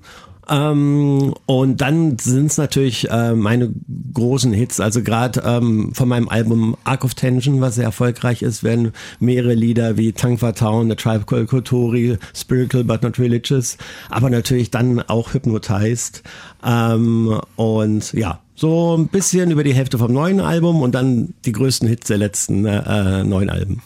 Ähm, 0.48 1.34
und 1.46 1.80
dann 1.80 2.18
sind 2.18 2.46
es 2.46 2.56
natürlich 2.58 3.10
äh, 3.10 3.34
meine 3.34 3.72
großen 4.12 4.52
Hits. 4.52 4.80
Also 4.80 5.02
gerade 5.02 5.42
ähm, 5.44 5.92
von 5.94 6.08
meinem 6.08 6.28
Album 6.28 6.76
Arc 6.84 7.04
of 7.04 7.14
Tension, 7.14 7.60
was 7.60 7.76
sehr 7.76 7.84
erfolgreich 7.84 8.42
ist, 8.42 8.64
werden 8.64 8.92
mehrere 9.20 9.54
Lieder 9.54 9.96
wie 9.96 10.12
Tangwa 10.12 10.52
Town, 10.52 10.90
The 10.90 10.96
Tribe 10.96 11.24
Called 11.24 11.48
Kotori, 11.48 12.18
Spiritual 12.34 12.84
but 12.84 13.02
not 13.02 13.18
Religious, 13.18 13.78
aber 14.10 14.30
natürlich 14.30 14.70
dann 14.70 15.00
auch 15.00 15.32
Hypnotized. 15.32 16.22
Ähm, 16.64 17.40
und 17.56 18.12
ja, 18.12 18.40
so 18.54 18.96
ein 18.96 19.08
bisschen 19.08 19.50
über 19.50 19.64
die 19.64 19.74
Hälfte 19.74 19.98
vom 19.98 20.12
neuen 20.12 20.40
Album 20.40 20.82
und 20.82 20.94
dann 20.94 21.34
die 21.44 21.52
größten 21.52 21.88
Hits 21.88 22.08
der 22.08 22.18
letzten 22.18 22.64
äh, 22.64 23.24
neun 23.24 23.48
Alben. 23.48 23.82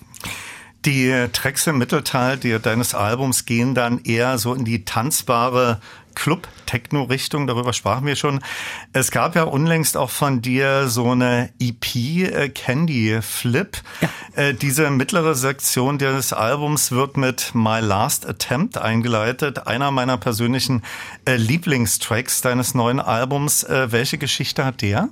Die 0.84 1.12
Tracks 1.32 1.66
im 1.66 1.78
Mittelteil 1.78 2.38
deines 2.60 2.94
Albums 2.94 3.44
gehen 3.44 3.74
dann 3.74 4.04
eher 4.04 4.38
so 4.38 4.54
in 4.54 4.64
die 4.64 4.84
tanzbare 4.84 5.80
Club-Techno-Richtung, 6.16 7.46
darüber 7.46 7.72
sprachen 7.72 8.06
wir 8.06 8.16
schon. 8.16 8.42
Es 8.92 9.12
gab 9.12 9.36
ja 9.36 9.44
unlängst 9.44 9.96
auch 9.96 10.10
von 10.10 10.42
dir 10.42 10.88
so 10.88 11.12
eine 11.12 11.50
EP, 11.60 11.94
äh, 11.94 12.48
Candy 12.48 13.20
Flip. 13.22 13.76
Ja. 14.00 14.08
Äh, 14.34 14.54
diese 14.54 14.90
mittlere 14.90 15.36
Sektion 15.36 15.98
des 15.98 16.32
Albums 16.32 16.90
wird 16.90 17.16
mit 17.16 17.52
My 17.54 17.78
Last 17.80 18.26
Attempt 18.26 18.78
eingeleitet, 18.78 19.68
einer 19.68 19.92
meiner 19.92 20.16
persönlichen 20.16 20.82
äh, 21.26 21.36
Lieblingstracks 21.36 22.40
deines 22.40 22.74
neuen 22.74 22.98
Albums. 22.98 23.62
Äh, 23.62 23.92
welche 23.92 24.18
Geschichte 24.18 24.64
hat 24.64 24.82
der? 24.82 25.10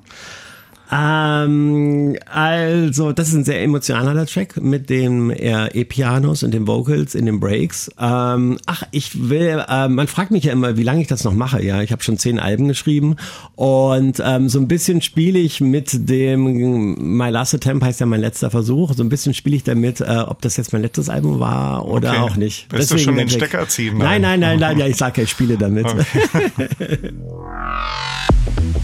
Ähm, 0.94 2.16
also, 2.26 3.12
das 3.12 3.28
ist 3.28 3.34
ein 3.34 3.44
sehr 3.44 3.62
emotionaler 3.62 4.26
Track 4.26 4.60
mit 4.60 4.90
dem 4.90 5.30
E-Pianos 5.30 6.42
und 6.42 6.52
den 6.52 6.66
Vocals 6.66 7.14
in 7.14 7.26
den 7.26 7.40
Breaks. 7.40 7.90
Ähm, 7.98 8.58
ach, 8.66 8.84
ich 8.92 9.28
will, 9.28 9.64
äh, 9.68 9.88
man 9.88 10.06
fragt 10.06 10.30
mich 10.30 10.44
ja 10.44 10.52
immer, 10.52 10.76
wie 10.76 10.82
lange 10.84 11.00
ich 11.00 11.08
das 11.08 11.24
noch 11.24 11.34
mache. 11.34 11.64
Ja, 11.64 11.82
ich 11.82 11.90
habe 11.90 12.02
schon 12.02 12.18
zehn 12.18 12.38
Alben 12.38 12.68
geschrieben 12.68 13.16
und 13.56 14.22
ähm, 14.24 14.48
so 14.48 14.60
ein 14.60 14.68
bisschen 14.68 15.02
spiele 15.02 15.38
ich 15.38 15.60
mit 15.60 16.08
dem 16.08 17.16
My 17.16 17.30
Last 17.30 17.54
Attempt 17.54 17.84
heißt 17.84 18.00
ja 18.00 18.06
mein 18.06 18.20
letzter 18.20 18.50
Versuch. 18.50 18.94
So 18.94 19.02
ein 19.02 19.08
bisschen 19.08 19.34
spiele 19.34 19.56
ich 19.56 19.64
damit, 19.64 20.00
äh, 20.00 20.24
ob 20.26 20.42
das 20.42 20.56
jetzt 20.56 20.72
mein 20.72 20.82
letztes 20.82 21.08
Album 21.08 21.40
war 21.40 21.88
oder 21.88 22.10
okay. 22.10 22.18
auch 22.20 22.36
nicht. 22.36 22.66
Willst 22.70 22.90
Deswegen 22.92 22.98
du 22.98 23.04
schon 23.04 23.16
den 23.16 23.30
Stecker 23.30 23.66
ziehen? 23.68 23.98
Nein, 23.98 24.22
nein, 24.22 24.38
nein, 24.38 24.60
nein, 24.60 24.78
ja, 24.78 24.86
ich 24.86 24.96
sage 24.96 25.22
ja, 25.22 25.24
ich 25.24 25.30
spiele 25.30 25.56
damit. 25.56 25.86
Okay. 25.86 26.04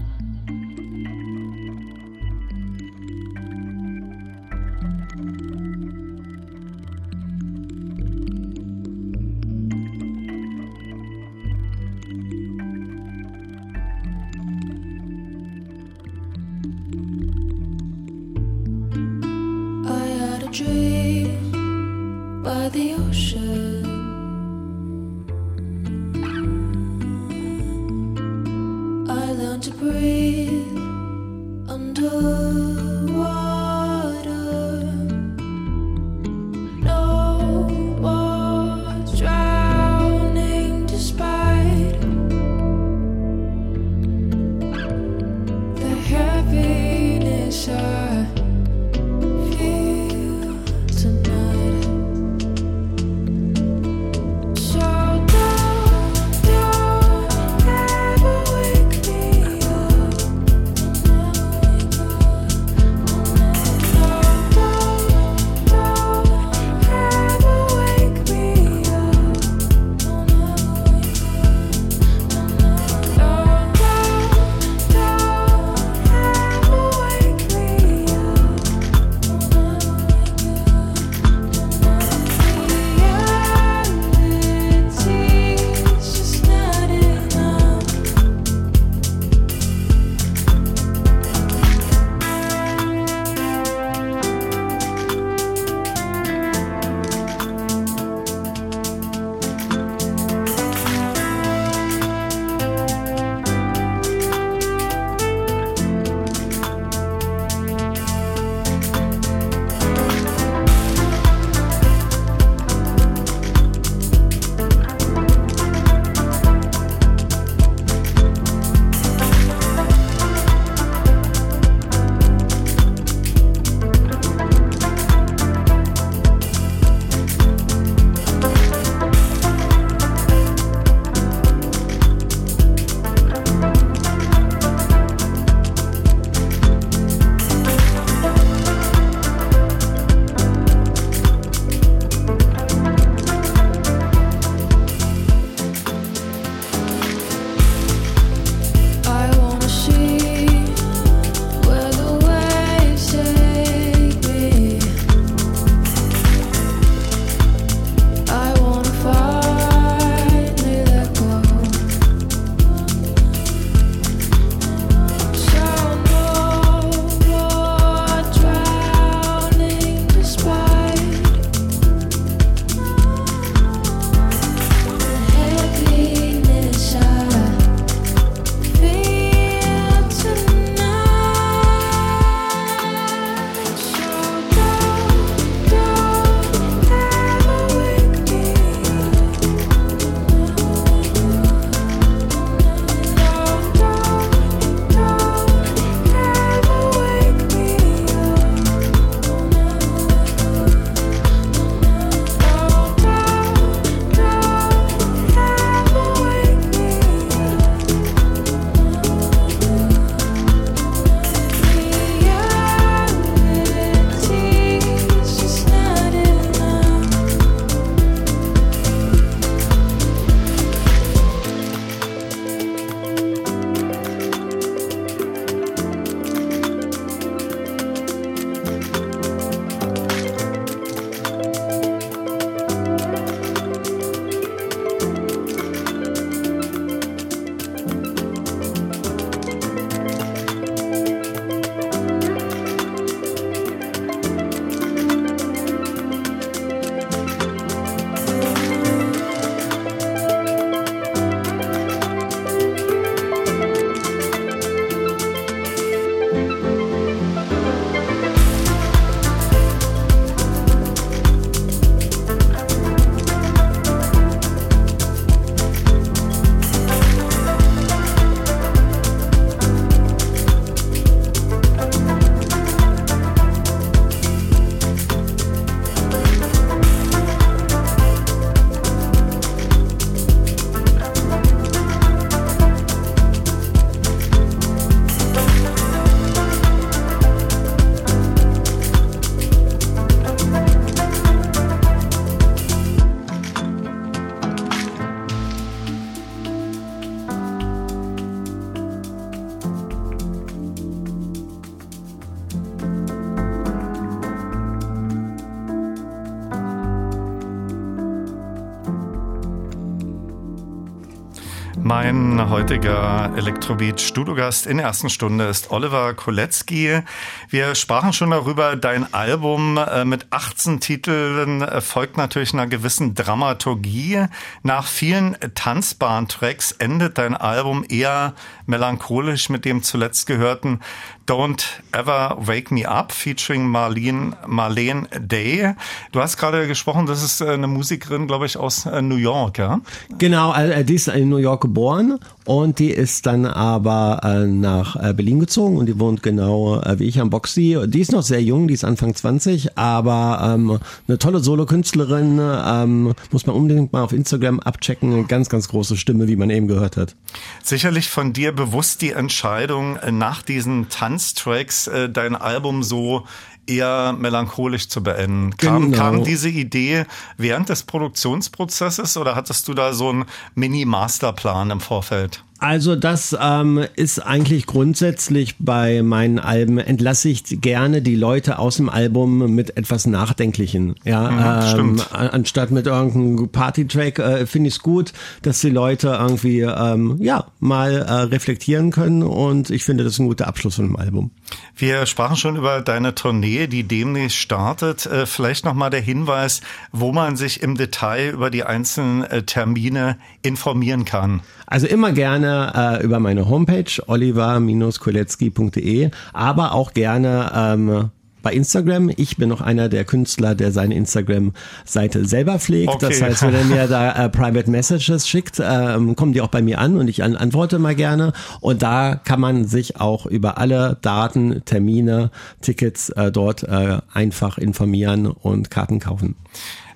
Mein 311.83 312.49
heutiger 312.49 313.31
Elektrobeat-Studiogast 313.35 314.67
in 314.67 314.77
der 314.77 314.85
ersten 314.85 315.09
Stunde 315.09 315.45
ist 315.45 315.71
Oliver 315.71 316.13
Kolecki. 316.13 317.01
Wir 317.49 317.73
sprachen 317.73 318.13
schon 318.13 318.29
darüber, 318.29 318.75
dein 318.75 319.11
Album 319.13 319.77
äh, 319.77 320.05
mit 320.05 320.27
18 320.29 320.79
Titeln 320.79 321.63
äh, 321.63 321.81
folgt 321.81 322.17
natürlich 322.17 322.53
einer 322.53 322.67
gewissen 322.67 323.15
Dramaturgie. 323.15 324.25
Nach 324.61 324.85
vielen 324.85 325.35
tanzbaren 325.55 326.27
Tracks 326.27 326.71
endet 326.71 327.17
dein 327.17 327.35
Album 327.35 327.83
eher 327.89 328.35
melancholisch 328.67 329.49
mit 329.49 329.65
dem 329.65 329.81
zuletzt 329.81 330.27
gehörten 330.27 330.79
Don't 331.27 331.63
Ever 331.93 332.37
Wake 332.39 332.71
Me 332.71 332.87
Up 332.87 333.11
featuring 333.11 333.65
Marlene, 333.67 334.35
Marlene 334.47 335.07
Day. 335.19 335.73
Du 336.11 336.21
hast 336.21 336.37
gerade 336.37 336.67
gesprochen, 336.67 337.05
das 337.05 337.23
ist 337.23 337.41
äh, 337.41 337.49
eine 337.49 337.67
Musikerin, 337.67 338.27
glaube 338.27 338.45
ich, 338.45 338.57
aus 338.57 338.85
New 338.85 339.15
York, 339.15 339.57
ja? 339.57 339.81
Genau, 340.17 340.53
die 340.83 340.95
ist 340.95 341.07
in 341.07 341.29
New 341.29 341.37
York 341.37 341.70
geboren 341.71 342.19
und 342.45 342.79
die 342.79 342.89
ist 342.89 343.25
dann 343.25 343.45
aber 343.45 344.21
äh, 344.23 344.45
nach 344.45 344.97
äh, 344.97 345.13
Berlin 345.13 345.39
gezogen 345.39 345.77
und 345.77 345.85
die 345.85 345.99
wohnt 345.99 346.21
genau 346.21 346.81
äh, 346.81 346.99
wie 346.99 347.05
ich 347.05 347.19
am 347.21 347.29
Boxy. 347.29 347.77
Die 347.87 348.01
ist 348.01 348.11
noch 348.11 348.23
sehr 348.23 348.43
jung, 348.43 348.67
die 348.67 348.73
ist 348.73 348.83
Anfang 348.83 349.15
20, 349.15 349.77
aber 349.77 350.53
ähm, 350.53 350.79
eine 351.07 351.17
tolle 351.17 351.39
Solokünstlerin, 351.39 352.39
ähm, 352.41 353.13
muss 353.31 353.45
man 353.45 353.55
unbedingt 353.55 353.93
mal 353.93 354.03
auf 354.03 354.11
Instagram 354.11 354.59
abchecken. 354.59 355.13
Eine 355.13 355.23
ganz, 355.23 355.49
ganz 355.49 355.69
große 355.69 355.95
Stimme, 355.95 356.27
wie 356.27 356.35
man 356.35 356.49
eben 356.49 356.67
gehört 356.67 356.97
hat. 356.97 357.15
Sicherlich 357.63 358.09
von 358.09 358.33
dir 358.33 358.51
bewusst 358.51 359.01
die 359.01 359.11
Entscheidung, 359.11 359.97
nach 360.11 360.41
diesen 360.41 360.89
Tanztracks 360.89 361.87
äh, 361.87 362.09
dein 362.09 362.35
Album 362.35 362.83
so 362.83 363.23
eher 363.67 364.13
melancholisch 364.13 364.89
zu 364.89 365.03
beenden. 365.03 365.55
Kam, 365.57 365.91
Genau. 365.91 365.97
kam 365.97 366.23
diese 366.23 366.49
Idee 366.49 367.05
während 367.37 367.69
des 367.69 367.83
Produktionsprozesses 367.83 369.17
oder 369.17 369.35
hattest 369.35 369.67
du 369.67 369.73
da 369.73 369.93
so 369.93 370.09
einen 370.09 370.25
Mini-Masterplan 370.55 371.69
im 371.71 371.79
Vorfeld? 371.79 372.43
Also 372.61 372.95
das 372.95 373.35
ähm, 373.41 373.83
ist 373.95 374.19
eigentlich 374.19 374.67
grundsätzlich 374.67 375.55
bei 375.57 376.03
meinen 376.03 376.37
Alben 376.37 376.77
entlasse 376.77 377.27
ich 377.29 377.43
gerne 377.59 378.03
die 378.03 378.15
Leute 378.15 378.59
aus 378.59 378.77
dem 378.77 378.87
Album 378.87 379.55
mit 379.55 379.77
etwas 379.77 380.05
Nachdenklichen. 380.05 380.93
Ja, 381.03 381.63
ähm, 381.63 381.67
stimmt. 381.67 382.13
an- 382.13 382.27
anstatt 382.29 382.69
mit 382.69 382.85
irgendeinem 382.85 383.49
Partytrack 383.49 384.19
äh, 384.19 384.45
finde 384.45 384.67
ich 384.67 384.75
es 384.75 384.81
gut, 384.83 385.11
dass 385.41 385.59
die 385.59 385.71
Leute 385.71 386.09
irgendwie 386.21 386.61
ähm, 386.61 387.17
ja 387.19 387.45
mal 387.59 387.93
äh, 387.93 388.11
reflektieren 388.29 388.91
können 388.91 389.23
und 389.23 389.71
ich 389.71 389.83
finde 389.83 390.03
das 390.03 390.13
ist 390.13 390.19
ein 390.19 390.27
guter 390.27 390.47
Abschluss 390.47 390.75
von 390.75 390.85
dem 390.85 390.97
Album. 390.97 391.31
Wir 391.75 392.05
sprachen 392.05 392.35
schon 392.37 392.57
über 392.57 392.81
deine 392.81 393.15
Tournee, 393.15 393.65
die 393.65 393.83
demnächst 393.85 394.37
startet. 394.37 395.07
Äh, 395.07 395.25
Vielleicht 395.25 395.65
nochmal 395.65 395.89
der 395.89 396.01
Hinweis, 396.01 396.61
wo 396.91 397.11
man 397.11 397.37
sich 397.37 397.63
im 397.63 397.75
Detail 397.75 398.29
über 398.33 398.51
die 398.51 398.63
einzelnen 398.63 399.23
äh, 399.23 399.41
Termine 399.41 400.17
informieren 400.43 401.05
kann. 401.05 401.41
Also 401.65 401.87
immer 401.87 402.11
gerne 402.11 402.50
äh, 402.99 403.03
über 403.03 403.19
meine 403.19 403.49
Homepage 403.49 403.91
oliver-kolecki.de, 404.07 406.11
aber 406.33 406.73
auch 406.73 406.93
gerne 406.93 407.51
ähm, 407.55 408.11
bei 408.41 408.53
Instagram. 408.53 409.11
Ich 409.15 409.37
bin 409.37 409.49
noch 409.49 409.61
einer 409.61 409.89
der 409.89 410.05
Künstler, 410.05 410.55
der 410.55 410.71
seine 410.71 410.95
Instagram-Seite 410.95 412.25
selber 412.25 412.59
pflegt. 412.59 412.89
Okay. 412.89 413.07
Das 413.09 413.21
heißt, 413.21 413.41
wenn 413.43 413.53
er 413.53 413.65
mir 413.65 413.87
da 413.87 414.25
äh, 414.25 414.29
Private 414.29 414.69
Messages 414.69 415.27
schickt, 415.27 415.61
ähm, 415.63 416.15
kommen 416.15 416.33
die 416.33 416.41
auch 416.41 416.47
bei 416.47 416.61
mir 416.61 416.79
an 416.79 416.97
und 416.97 417.07
ich 417.07 417.23
an 417.23 417.35
antworte 417.35 417.79
mal 417.79 417.95
gerne. 417.95 418.33
Und 418.59 418.81
da 418.81 419.15
kann 419.15 419.39
man 419.39 419.65
sich 419.65 419.99
auch 419.99 420.25
über 420.25 420.57
alle 420.57 420.97
Daten, 421.01 421.63
Termine, 421.65 422.31
Tickets 422.61 423.09
äh, 423.09 423.31
dort 423.31 423.63
äh, 423.63 423.99
einfach 424.13 424.57
informieren 424.57 425.27
und 425.27 425.69
Karten 425.69 425.99
kaufen. 425.99 426.35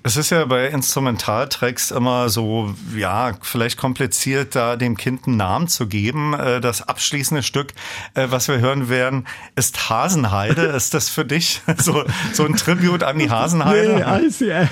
Es 0.05 0.17
ist 0.17 0.29
ja 0.29 0.45
bei 0.45 0.67
Instrumentaltracks 0.67 1.89
immer 1.89 2.29
so, 2.29 2.75
ja, 2.95 3.31
vielleicht 3.41 3.75
kompliziert, 3.75 4.55
da 4.55 4.75
dem 4.75 4.97
Kind 4.97 5.25
einen 5.25 5.37
Namen 5.37 5.67
zu 5.67 5.87
geben. 5.87 6.35
Äh, 6.35 6.61
Das 6.61 6.87
abschließende 6.87 7.41
Stück, 7.41 7.73
äh, 8.13 8.27
was 8.29 8.47
wir 8.47 8.59
hören 8.59 8.87
werden, 8.87 9.25
ist 9.55 9.89
Hasenheide. 9.89 10.61
ist 10.77 10.93
das 10.93 11.09
für 11.09 11.25
dich 11.25 11.63
so, 11.77 12.03
so 12.33 12.45
ein 12.45 12.55
Tribute 12.55 13.01
an 13.01 13.17
die 13.17 13.31
Hasenheide? 13.31 13.95
Nee, 13.95 14.03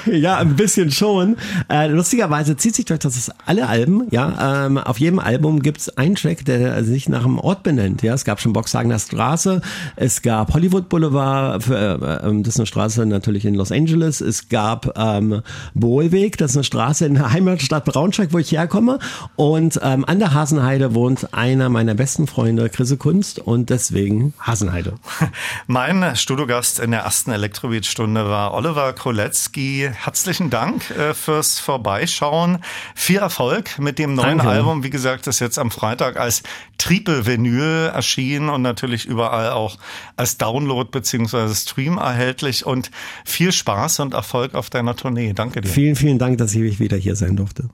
ja, 0.05 0.37
ein 0.37 0.55
bisschen 0.55 0.91
schon. 0.91 1.37
Äh, 1.67 1.87
lustigerweise 1.87 2.55
zieht 2.55 2.75
sich 2.75 2.85
durch 2.85 2.99
das 2.99 3.31
alle 3.43 3.67
Alben, 3.67 4.07
ja. 4.11 4.67
Ähm, 4.67 4.77
auf 4.77 4.99
jedem 4.99 5.17
Album 5.17 5.63
gibt's 5.63 5.89
einen 5.97 6.13
Track, 6.13 6.45
der 6.45 6.83
sich 6.83 7.09
nach 7.09 7.25
einem 7.25 7.39
Ort 7.39 7.63
benennt. 7.63 8.03
Ja, 8.03 8.13
es 8.13 8.23
gab 8.23 8.39
schon 8.39 8.53
Boxhagener 8.53 8.99
Straße, 8.99 9.61
es 9.95 10.21
gab 10.21 10.53
Hollywood 10.53 10.89
Boulevard, 10.89 11.67
äh, 11.71 11.93
ähm, 12.27 12.43
das 12.43 12.53
ist 12.53 12.59
eine 12.59 12.67
Straße 12.67 13.03
natürlich 13.07 13.45
in 13.45 13.55
Los 13.55 13.71
Angeles. 13.71 14.21
Es 14.21 14.47
gab 14.47 14.95
ähm, 15.31 15.41
Bohlweg, 15.73 16.37
das 16.37 16.51
ist 16.51 16.57
eine 16.57 16.63
Straße 16.63 17.05
in 17.05 17.15
der 17.15 17.31
Heimatstadt 17.31 17.85
Braunschweig, 17.85 18.33
wo 18.33 18.39
ich 18.39 18.51
herkomme. 18.51 18.99
Und 19.35 19.79
ähm, 19.83 20.05
an 20.05 20.19
der 20.19 20.33
Hasenheide 20.33 20.93
wohnt 20.93 21.33
einer 21.33 21.69
meiner 21.69 21.93
besten 21.93 22.27
Freunde, 22.27 22.69
Chrisse 22.69 22.97
Kunst, 22.97 23.39
und 23.39 23.69
deswegen 23.69 24.33
Hasenheide. 24.39 24.95
Mein 25.67 26.15
Studiogast 26.15 26.79
in 26.79 26.91
der 26.91 27.01
ersten 27.01 27.31
Elektrobeat-Stunde 27.31 28.25
war 28.25 28.53
Oliver 28.53 28.93
Kolecki. 28.93 29.89
Herzlichen 29.91 30.49
Dank 30.49 30.89
äh, 30.91 31.13
fürs 31.13 31.59
Vorbeischauen. 31.59 32.59
Viel 32.95 33.17
Erfolg 33.17 33.79
mit 33.79 33.99
dem 33.99 34.15
neuen 34.15 34.39
Danke. 34.39 34.53
Album. 34.53 34.83
Wie 34.83 34.89
gesagt, 34.89 35.27
ist 35.27 35.39
jetzt 35.39 35.59
am 35.59 35.71
Freitag 35.71 36.17
als 36.17 36.43
Triple-Vinyl 36.77 37.91
erschienen 37.93 38.49
und 38.49 38.61
natürlich 38.61 39.05
überall 39.05 39.51
auch 39.51 39.77
als 40.17 40.37
Download 40.37 40.89
beziehungsweise 40.91 41.55
Stream 41.55 41.97
erhältlich. 41.97 42.65
Und 42.65 42.91
viel 43.25 43.51
Spaß 43.51 43.99
und 43.99 44.13
Erfolg 44.13 44.55
auf 44.55 44.69
deiner 44.69 44.95
Tournee. 44.95 45.12
Danke 45.33 45.61
dir. 45.61 45.67
Vielen, 45.69 45.95
vielen 45.95 46.19
Dank, 46.19 46.37
dass 46.37 46.53
ich 46.55 46.79
wieder 46.79 46.97
hier 46.97 47.15
sein 47.15 47.35
durfte. 47.35 47.65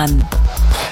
Zimmermann. 0.00 0.24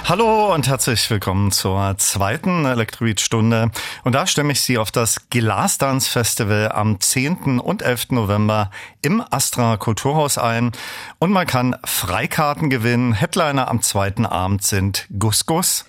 Hallo 0.05 0.55
und 0.55 0.69
herzlich 0.69 1.09
willkommen 1.11 1.51
zur 1.51 1.97
zweiten 1.99 2.65
Elektrobeat-Stunde. 2.65 3.71
Und 4.05 4.15
da 4.15 4.27
stimme 4.27 4.53
ich 4.53 4.61
Sie 4.63 4.79
auf 4.79 4.91
das 4.91 5.29
Glasdance 5.29 6.11
Festival 6.11 6.73
am 6.73 7.01
10. 7.01 7.61
und 7.61 7.83
11. 7.83 8.11
November 8.11 8.71
im 9.03 9.23
Astra 9.31 9.77
Kulturhaus 9.77 10.39
ein. 10.39 10.73
Und 11.19 11.31
man 11.31 11.47
kann 11.47 11.77
Freikarten 11.85 12.71
gewinnen. 12.71 13.13
Headliner 13.13 13.69
am 13.69 13.83
zweiten 13.83 14.25
Abend 14.25 14.63
sind 14.63 15.07
Gus 15.19 15.47
Gus. 15.47 15.85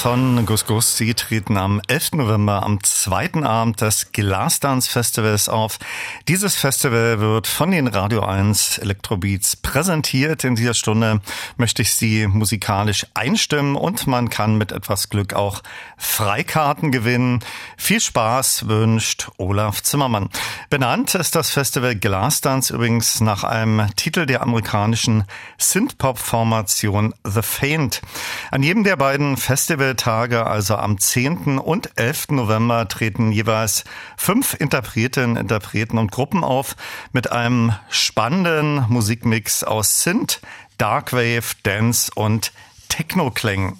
Von 0.00 0.46
Gus 0.46 0.64
Gus. 0.64 0.96
Sie 0.96 1.12
treten 1.12 1.58
am 1.58 1.82
11. 1.86 2.12
November 2.12 2.62
am 2.62 2.82
zweiten 2.82 3.44
Abend 3.44 3.82
des 3.82 4.12
Glasdance 4.12 4.90
Festivals 4.90 5.50
auf. 5.50 5.78
Dieses 6.26 6.56
Festival 6.56 7.20
wird 7.20 7.46
von 7.46 7.70
den 7.70 7.86
Radio 7.86 8.22
1 8.22 8.78
Electrobeats 8.78 9.56
präsentiert. 9.70 10.42
In 10.42 10.56
dieser 10.56 10.74
Stunde 10.74 11.20
möchte 11.56 11.82
ich 11.82 11.94
Sie 11.94 12.26
musikalisch 12.26 13.06
einstimmen 13.14 13.76
und 13.76 14.08
man 14.08 14.28
kann 14.28 14.58
mit 14.58 14.72
etwas 14.72 15.10
Glück 15.10 15.32
auch 15.32 15.62
Freikarten 15.96 16.90
gewinnen. 16.90 17.38
Viel 17.76 18.00
Spaß 18.00 18.66
wünscht 18.66 19.28
Olaf 19.36 19.80
Zimmermann. 19.80 20.28
Benannt 20.70 21.14
ist 21.14 21.36
das 21.36 21.50
Festival 21.50 21.94
Glasdance 21.94 22.74
übrigens 22.74 23.20
nach 23.20 23.44
einem 23.44 23.86
Titel 23.94 24.26
der 24.26 24.42
amerikanischen 24.42 25.22
Synthpop-Formation 25.58 27.14
The 27.24 27.42
Faint. 27.42 28.02
An 28.50 28.64
jedem 28.64 28.82
der 28.82 28.96
beiden 28.96 29.36
Festivaltage, 29.36 30.48
also 30.48 30.74
am 30.78 30.98
10. 30.98 31.60
und 31.60 31.90
11. 31.94 32.30
November, 32.30 32.88
treten 32.88 33.30
jeweils 33.30 33.84
fünf 34.16 34.56
Interpretinnen, 34.58 35.36
Interpreten 35.36 35.96
und 35.96 36.10
Gruppen 36.10 36.42
auf 36.42 36.74
mit 37.12 37.30
einem 37.30 37.72
spannenden 37.88 38.84
Musikmix 38.88 39.59
aus 39.64 40.02
Synth, 40.02 40.40
Darkwave, 40.78 41.42
Dance 41.62 42.10
und 42.14 42.52
Techno-Klängen. 42.88 43.78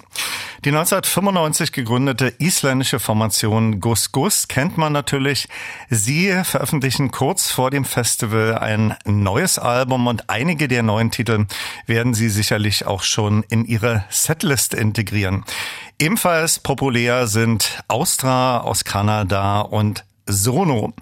Die 0.63 0.69
1995 0.69 1.71
gegründete 1.71 2.27
isländische 2.37 2.99
Formation 2.99 3.79
Gus 3.79 4.11
Gus 4.11 4.47
kennt 4.47 4.77
man 4.77 4.93
natürlich. 4.93 5.47
Sie 5.89 6.31
veröffentlichen 6.43 7.09
kurz 7.09 7.49
vor 7.49 7.71
dem 7.71 7.83
Festival 7.83 8.59
ein 8.59 8.95
neues 9.05 9.57
Album 9.57 10.05
und 10.05 10.29
einige 10.29 10.67
der 10.67 10.83
neuen 10.83 11.09
Titel 11.09 11.47
werden 11.87 12.13
Sie 12.13 12.29
sicherlich 12.29 12.85
auch 12.85 13.01
schon 13.01 13.43
in 13.49 13.65
Ihre 13.65 14.05
Setlist 14.09 14.75
integrieren. 14.75 15.45
Ebenfalls 15.97 16.59
populär 16.59 17.25
sind 17.25 17.83
Austra 17.87 18.59
aus 18.59 18.83
Kanada 18.83 19.61
und 19.61 20.05
Sono. 20.31 20.93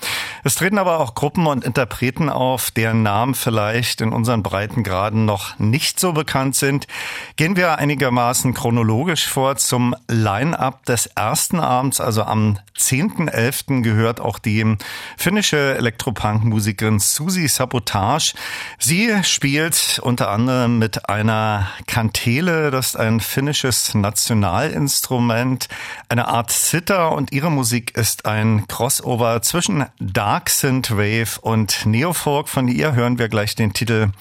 Es 0.43 0.55
treten 0.55 0.77
aber 0.77 0.99
auch 0.99 1.15
Gruppen 1.15 1.47
und 1.47 1.63
Interpreten 1.65 2.29
auf, 2.29 2.71
deren 2.71 3.03
Namen 3.03 3.35
vielleicht 3.35 4.01
in 4.01 4.13
unseren 4.13 4.43
Breitengraden 4.43 5.25
noch 5.25 5.59
nicht 5.59 5.99
so 5.99 6.13
bekannt 6.13 6.55
sind. 6.55 6.87
Gehen 7.35 7.55
wir 7.55 7.77
einigermaßen 7.77 8.53
chronologisch 8.53 9.27
vor 9.27 9.57
zum 9.57 9.95
Line-up 10.07 10.85
des 10.85 11.07
ersten 11.07 11.59
Abends, 11.59 11.99
also 11.99 12.23
am 12.23 12.57
10.11. 12.77 13.81
gehört 13.81 14.21
auch 14.21 14.39
die 14.39 14.77
finnische 15.17 15.75
Elektropunk-Musikerin 15.75 16.99
Susi 16.99 17.47
Sabotage. 17.49 18.33
Sie 18.77 19.13
spielt 19.23 19.99
unter 20.01 20.29
anderem 20.29 20.79
mit 20.79 21.09
einer 21.09 21.67
Kantele, 21.87 22.71
das 22.71 22.87
ist 22.87 22.95
ein 22.97 23.19
finnisches 23.19 23.93
Nationalinstrument, 23.93 25.67
eine 26.07 26.29
Art 26.29 26.51
Zither 26.51 27.11
und 27.11 27.33
ihre 27.33 27.51
Musik 27.51 27.97
ist 27.97 28.25
ein 28.25 28.65
Crossover 28.67 29.18
Crossover 29.19 29.41
zwischen 29.41 29.85
Dark 29.99 30.49
Synthwave 30.49 31.41
und 31.41 31.85
Neofolk. 31.85 32.47
Von 32.47 32.69
ihr 32.69 32.93
hören 32.93 33.19
wir 33.19 33.27
gleich 33.27 33.53
den 33.53 33.73
Titel 33.73 34.11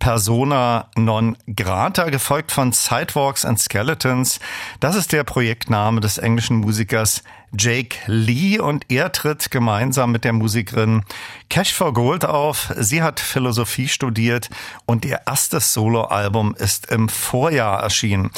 Persona 0.00 0.88
non 0.96 1.36
grata, 1.54 2.10
gefolgt 2.10 2.50
von 2.50 2.72
Sidewalks 2.72 3.44
and 3.44 3.60
Skeletons. 3.60 4.40
Das 4.80 4.96
ist 4.96 5.12
der 5.12 5.22
Projektname 5.22 6.00
des 6.00 6.18
englischen 6.18 6.56
Musikers 6.56 7.22
Jake 7.56 7.96
Lee 8.06 8.58
und 8.58 8.84
er 8.90 9.12
tritt 9.12 9.50
gemeinsam 9.50 10.12
mit 10.12 10.24
der 10.24 10.32
Musikerin 10.32 11.02
Cash 11.48 11.72
for 11.72 11.92
Gold 11.92 12.24
auf. 12.24 12.72
Sie 12.76 13.02
hat 13.02 13.20
Philosophie 13.20 13.88
studiert 13.88 14.50
und 14.86 15.04
ihr 15.04 15.20
erstes 15.26 15.72
Soloalbum 15.72 16.54
ist 16.54 16.90
im 16.90 17.08
Vorjahr 17.08 17.82
erschienen. 17.82 18.30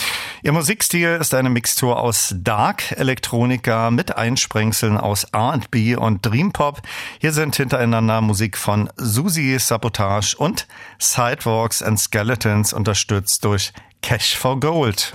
Ihr 0.43 0.53
Musikstil 0.53 1.19
ist 1.21 1.35
eine 1.35 1.51
Mixtur 1.51 1.99
aus 1.99 2.35
Dark 2.39 2.93
Elektronika 2.93 3.91
mit 3.91 4.17
Einsprengseln 4.17 4.97
aus 4.97 5.25
R&B 5.25 5.97
und 5.97 6.25
Dream 6.25 6.53
Pop. 6.53 6.83
Hier 7.19 7.33
sind 7.33 7.57
hintereinander 7.57 8.21
Musik 8.21 8.57
von 8.57 8.91
Susi 8.97 9.59
Sabotage 9.59 10.37
und 10.37 10.67
Sidewalks 10.99 11.83
and 11.83 11.99
Skeletons 11.99 12.73
unterstützt 12.73 13.45
durch 13.45 13.73
Cash 14.03 14.37
for 14.37 14.59
Gold. 14.59 15.13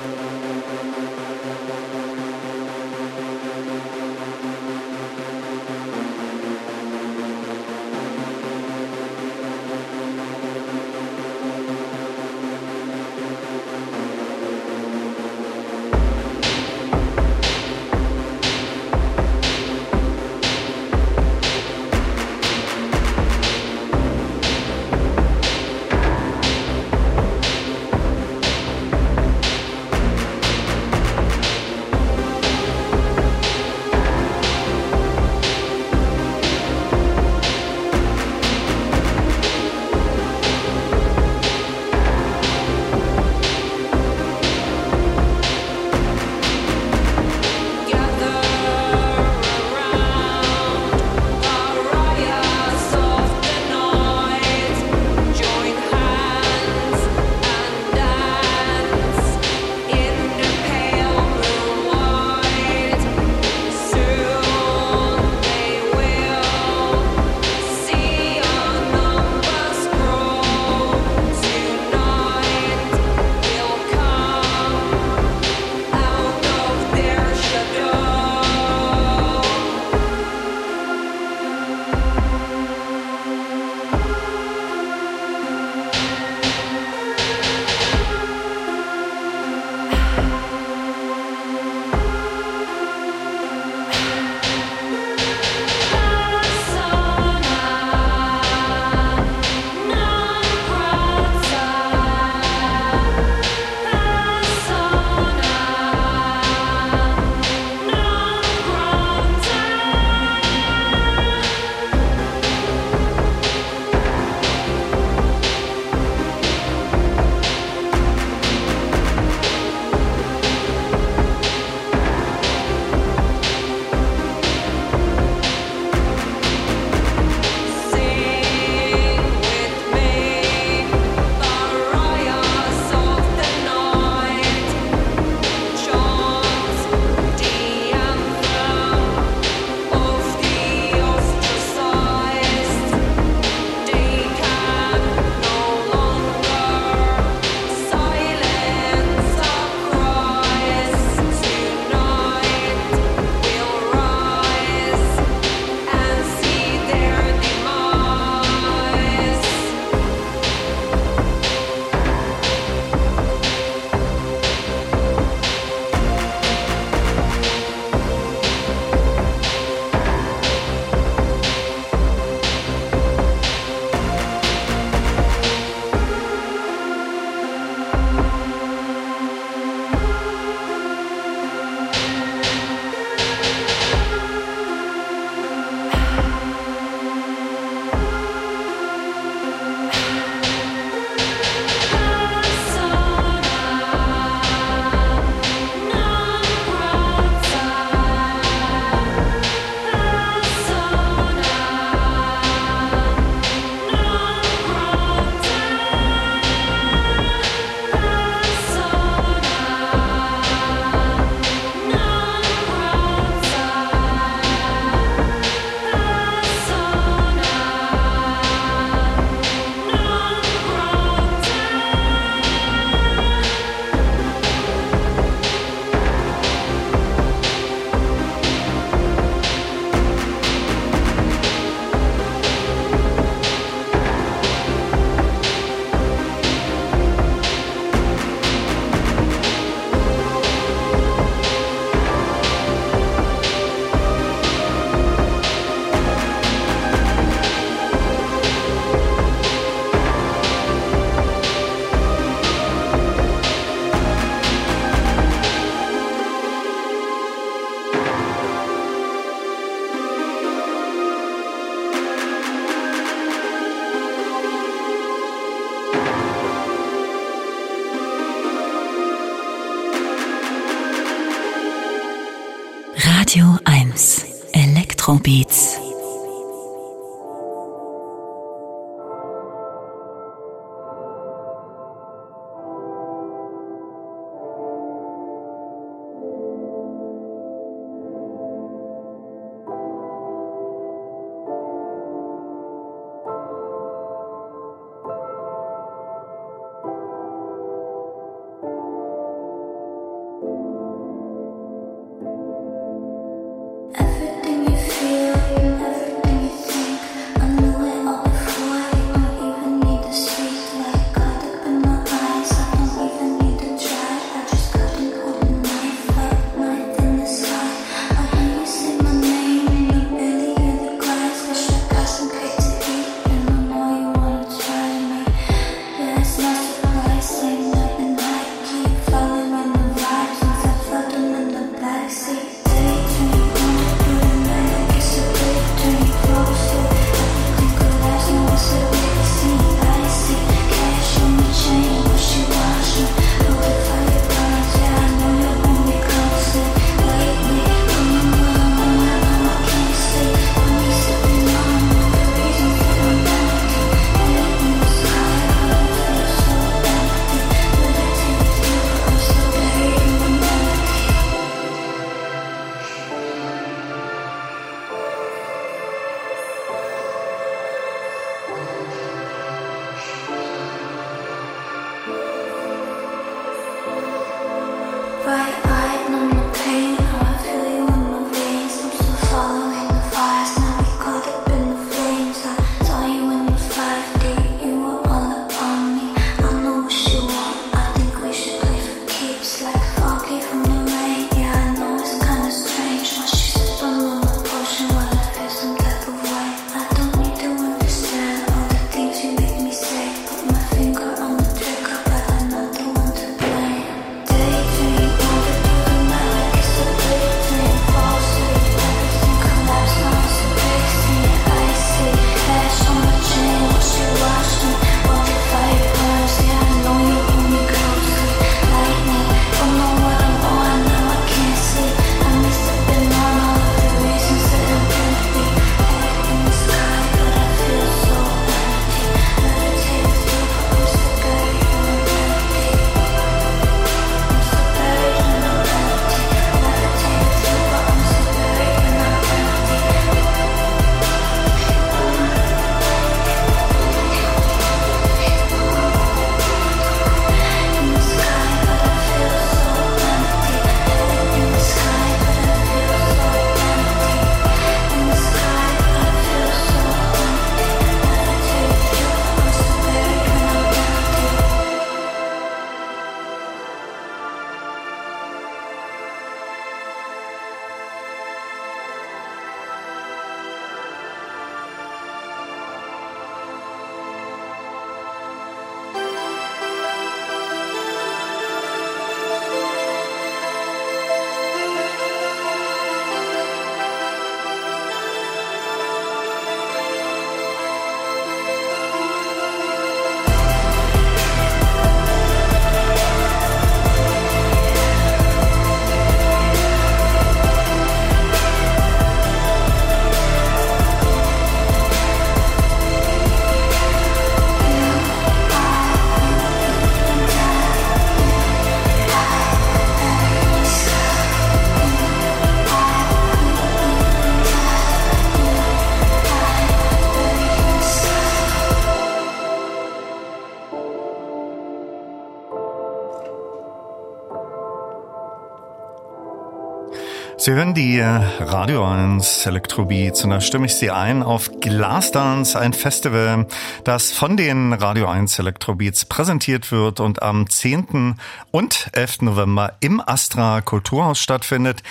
Sie 527.38 527.52
hören 527.52 527.74
die 527.74 527.98
äh, 527.98 528.06
Radio 528.06 528.86
1 528.86 529.46
Electrobeats 529.46 530.24
und 530.24 530.30
da 530.30 530.40
stimme 530.40 530.68
ich 530.68 530.76
Sie 530.76 530.90
ein 530.90 531.22
auf 531.22 531.52
Glasdance, 531.60 532.58
ein 532.58 532.72
Festival, 532.72 533.46
das 533.84 534.14
von 534.14 534.38
den 534.38 534.72
Radio 534.72 535.08
1 535.08 535.38
Electrobeats 535.40 536.06
präsentiert 536.06 536.72
wird 536.72 537.02
und 537.02 537.22
am 537.22 537.50
10. 537.50 538.16
und 538.52 538.90
11. 538.94 539.24
November 539.24 539.74
im 539.82 540.02
Astra 540.04 540.62
Kulturhaus 540.62 541.20
stattfindet. 541.20 541.84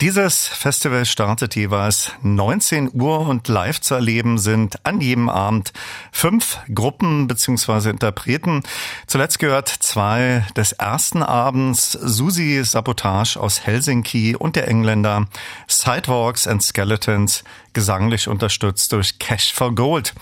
Dieses 0.00 0.48
Festival 0.48 1.06
startet 1.06 1.54
jeweils 1.54 2.12
19 2.22 2.90
Uhr 2.92 3.20
und 3.20 3.46
live 3.46 3.80
zu 3.80 3.94
erleben 3.94 4.38
sind 4.38 4.84
an 4.84 5.00
jedem 5.00 5.28
Abend 5.28 5.72
fünf 6.10 6.58
Gruppen 6.74 7.28
bzw. 7.28 7.90
Interpreten. 7.90 8.64
Zuletzt 9.06 9.38
gehört 9.38 9.68
zwei 9.68 10.44
des 10.56 10.72
ersten 10.72 11.22
Abends 11.22 11.92
Susi 11.92 12.62
Sabotage 12.64 13.38
aus 13.38 13.64
Helsinki 13.64 14.34
und 14.36 14.56
der 14.56 14.66
Engländer 14.66 14.87
Engländer, 14.88 15.26
Sidewalks 15.66 16.46
and 16.46 16.62
Skeletons, 16.62 17.44
gesanglich 17.74 18.26
unterstützt 18.26 18.92
durch 18.92 19.18
Cash 19.18 19.52
for 19.52 19.74
Gold. 19.74 20.14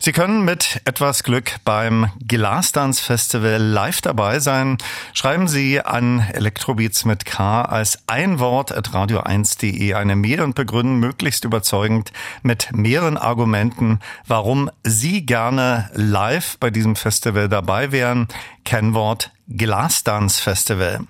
Sie 0.00 0.12
können 0.12 0.44
mit 0.44 0.80
etwas 0.84 1.22
Glück 1.22 1.56
beim 1.64 2.10
Glasdance 2.26 3.02
Festival 3.02 3.62
live 3.62 4.00
dabei 4.00 4.40
sein. 4.40 4.76
Schreiben 5.14 5.46
Sie 5.46 5.80
an 5.80 6.26
Elektrobeats 6.32 7.04
mit 7.04 7.24
K 7.24 7.62
als 7.62 8.00
ein 8.08 8.40
Wort 8.40 8.72
at 8.72 8.90
radio1.de 8.90 9.94
eine 9.94 10.16
Mail 10.16 10.40
und 10.40 10.56
begründen 10.56 10.98
möglichst 10.98 11.44
überzeugend 11.44 12.12
mit 12.42 12.68
mehreren 12.72 13.16
Argumenten, 13.16 14.00
warum 14.26 14.68
Sie 14.82 15.24
gerne 15.24 15.90
live 15.94 16.58
bei 16.58 16.70
diesem 16.70 16.96
Festival 16.96 17.48
dabei 17.48 17.92
wären. 17.92 18.26
Kennwort 18.64 19.30
Glasdance 19.48 20.42
Festival. 20.42 21.00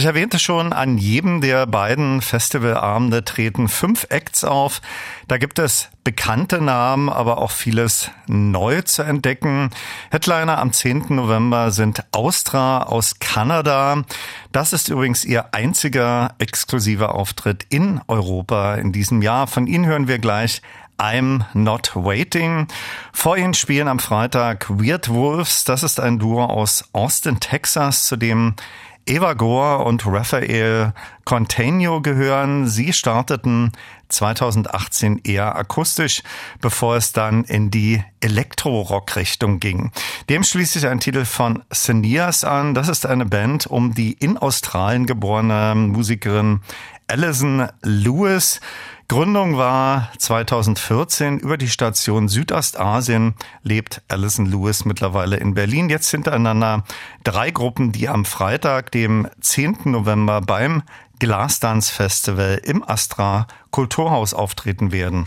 Ich 0.00 0.06
erwähnte 0.06 0.38
schon, 0.38 0.72
an 0.72 0.96
jedem 0.96 1.42
der 1.42 1.66
beiden 1.66 2.22
Festivalabende 2.22 3.22
treten 3.22 3.68
fünf 3.68 4.06
Acts 4.08 4.44
auf. 4.44 4.80
Da 5.28 5.36
gibt 5.36 5.58
es 5.58 5.90
bekannte 6.04 6.62
Namen, 6.62 7.10
aber 7.10 7.36
auch 7.36 7.50
vieles 7.50 8.10
neu 8.26 8.80
zu 8.80 9.02
entdecken. 9.02 9.68
Headliner 10.10 10.56
am 10.56 10.72
10. 10.72 11.04
November 11.10 11.70
sind 11.70 12.02
Austra 12.12 12.84
aus 12.84 13.18
Kanada. 13.18 14.04
Das 14.52 14.72
ist 14.72 14.88
übrigens 14.88 15.26
ihr 15.26 15.52
einziger 15.52 16.34
exklusiver 16.38 17.14
Auftritt 17.14 17.66
in 17.68 18.00
Europa 18.08 18.76
in 18.76 18.92
diesem 18.92 19.20
Jahr. 19.20 19.48
Von 19.48 19.66
ihnen 19.66 19.84
hören 19.84 20.08
wir 20.08 20.18
gleich 20.18 20.62
I'm 20.96 21.44
Not 21.52 21.92
Waiting. 21.94 22.68
Vor 23.12 23.36
ihnen 23.36 23.52
spielen 23.52 23.86
am 23.86 23.98
Freitag 23.98 24.70
Weird 24.70 25.10
Wolves. 25.10 25.64
Das 25.64 25.82
ist 25.82 26.00
ein 26.00 26.18
Duo 26.18 26.44
aus 26.44 26.84
Austin, 26.94 27.38
Texas, 27.38 28.06
zu 28.06 28.16
dem 28.16 28.54
Eva 29.06 29.34
Gore 29.34 29.84
und 29.84 30.06
Raphael 30.06 30.92
Containio 31.24 32.00
gehören. 32.00 32.66
Sie 32.66 32.92
starteten 32.92 33.72
2018 34.08 35.20
eher 35.24 35.56
akustisch, 35.56 36.22
bevor 36.60 36.96
es 36.96 37.12
dann 37.12 37.44
in 37.44 37.70
die 37.70 38.02
Elektro-Rock-Richtung 38.20 39.60
ging. 39.60 39.92
Dem 40.28 40.42
schließt 40.42 40.74
sich 40.74 40.86
ein 40.86 41.00
Titel 41.00 41.24
von 41.24 41.62
Senias 41.70 42.44
an. 42.44 42.74
Das 42.74 42.88
ist 42.88 43.06
eine 43.06 43.26
Band 43.26 43.66
um 43.66 43.94
die 43.94 44.12
in 44.12 44.36
Australien 44.36 45.06
geborene 45.06 45.74
Musikerin 45.74 46.60
Alison 47.06 47.68
Lewis. 47.82 48.60
Gründung 49.10 49.56
war 49.56 50.08
2014 50.18 51.40
über 51.40 51.56
die 51.56 51.68
Station 51.68 52.28
Südostasien 52.28 53.34
lebt 53.64 54.02
Alison 54.06 54.46
Lewis 54.46 54.84
mittlerweile 54.84 55.36
in 55.36 55.52
Berlin. 55.52 55.88
Jetzt 55.88 56.12
hintereinander 56.12 56.84
drei 57.24 57.50
Gruppen, 57.50 57.90
die 57.90 58.08
am 58.08 58.24
Freitag, 58.24 58.92
dem 58.92 59.26
10. 59.40 59.78
November 59.86 60.40
beim 60.40 60.84
Glasdance 61.18 61.92
Festival 61.92 62.60
im 62.62 62.88
Astra 62.88 63.48
Kulturhaus 63.72 64.32
auftreten 64.32 64.92
werden. 64.92 65.26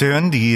Hören 0.00 0.30
die 0.30 0.49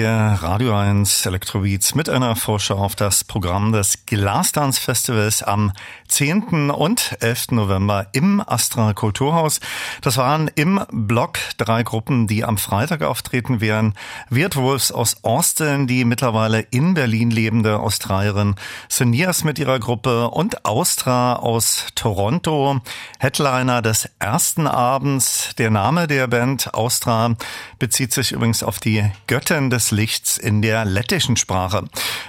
Radio 0.54 0.76
1 0.76 1.26
Elektrobeats 1.26 1.96
mit 1.96 2.08
einer 2.08 2.36
Vorschau 2.36 2.76
auf 2.76 2.94
das 2.94 3.24
Programm 3.24 3.72
des 3.72 4.06
Glasdance 4.06 4.80
Festivals 4.80 5.42
am 5.42 5.72
10. 6.06 6.70
und 6.70 7.16
11. 7.18 7.50
November 7.50 8.06
im 8.12 8.40
Astra 8.40 8.92
Kulturhaus. 8.92 9.58
Das 10.00 10.16
waren 10.16 10.48
im 10.54 10.80
Block 10.92 11.40
drei 11.56 11.82
Gruppen, 11.82 12.28
die 12.28 12.44
am 12.44 12.56
Freitag 12.56 13.02
auftreten 13.02 13.60
werden. 13.60 13.94
Weird 14.30 14.54
Wolves 14.54 14.92
aus 14.92 15.24
Austin, 15.24 15.88
die 15.88 16.04
mittlerweile 16.04 16.60
in 16.60 16.94
Berlin 16.94 17.32
lebende 17.32 17.80
Australierin 17.80 18.54
Senias 18.88 19.42
mit 19.42 19.58
ihrer 19.58 19.80
Gruppe 19.80 20.28
und 20.30 20.64
Austra 20.64 21.34
aus 21.34 21.86
Toronto. 21.96 22.80
Headliner 23.18 23.82
des 23.82 24.08
ersten 24.20 24.68
Abends. 24.68 25.56
Der 25.58 25.72
Name 25.72 26.06
der 26.06 26.28
Band 26.28 26.74
Austra 26.74 27.34
bezieht 27.80 28.12
sich 28.12 28.30
übrigens 28.30 28.62
auf 28.62 28.78
die 28.78 29.10
Göttin 29.26 29.68
des 29.68 29.90
Lichts 29.90 30.43
in 30.44 30.62
der 30.62 30.84
lettischen 30.84 31.36
Sprache. 31.36 31.84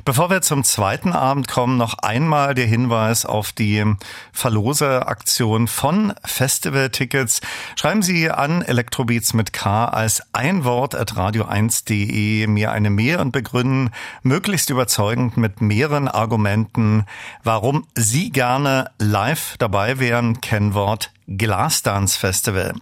Bevor 0.05 0.29
wir 0.29 0.41
zum 0.41 0.63
zweiten 0.63 1.13
Abend 1.13 1.47
kommen, 1.47 1.77
noch 1.77 1.99
einmal 1.99 2.55
der 2.55 2.65
Hinweis 2.65 3.25
auf 3.25 3.51
die 3.51 3.83
Verlose-Aktion 4.31 5.67
von 5.67 6.13
Festival-Tickets. 6.23 7.41
Schreiben 7.75 8.01
Sie 8.01 8.31
an 8.31 8.61
Elektrobeats 8.61 9.33
mit 9.33 9.53
K 9.53 9.85
als 9.85 10.23
ein 10.33 10.63
Wort 10.63 10.95
at 10.95 11.13
radio1.de 11.13 12.47
mir 12.47 12.71
eine 12.71 12.89
Mail 12.89 13.17
und 13.17 13.31
begründen 13.31 13.91
möglichst 14.23 14.69
überzeugend 14.69 15.37
mit 15.37 15.61
mehreren 15.61 16.07
Argumenten, 16.07 17.05
warum 17.43 17.85
Sie 17.95 18.31
gerne 18.31 18.91
live 18.99 19.55
dabei 19.59 19.99
wären. 19.99 20.41
Kennwort 20.41 21.11
Glasdance 21.27 22.17
Festival. 22.17 22.73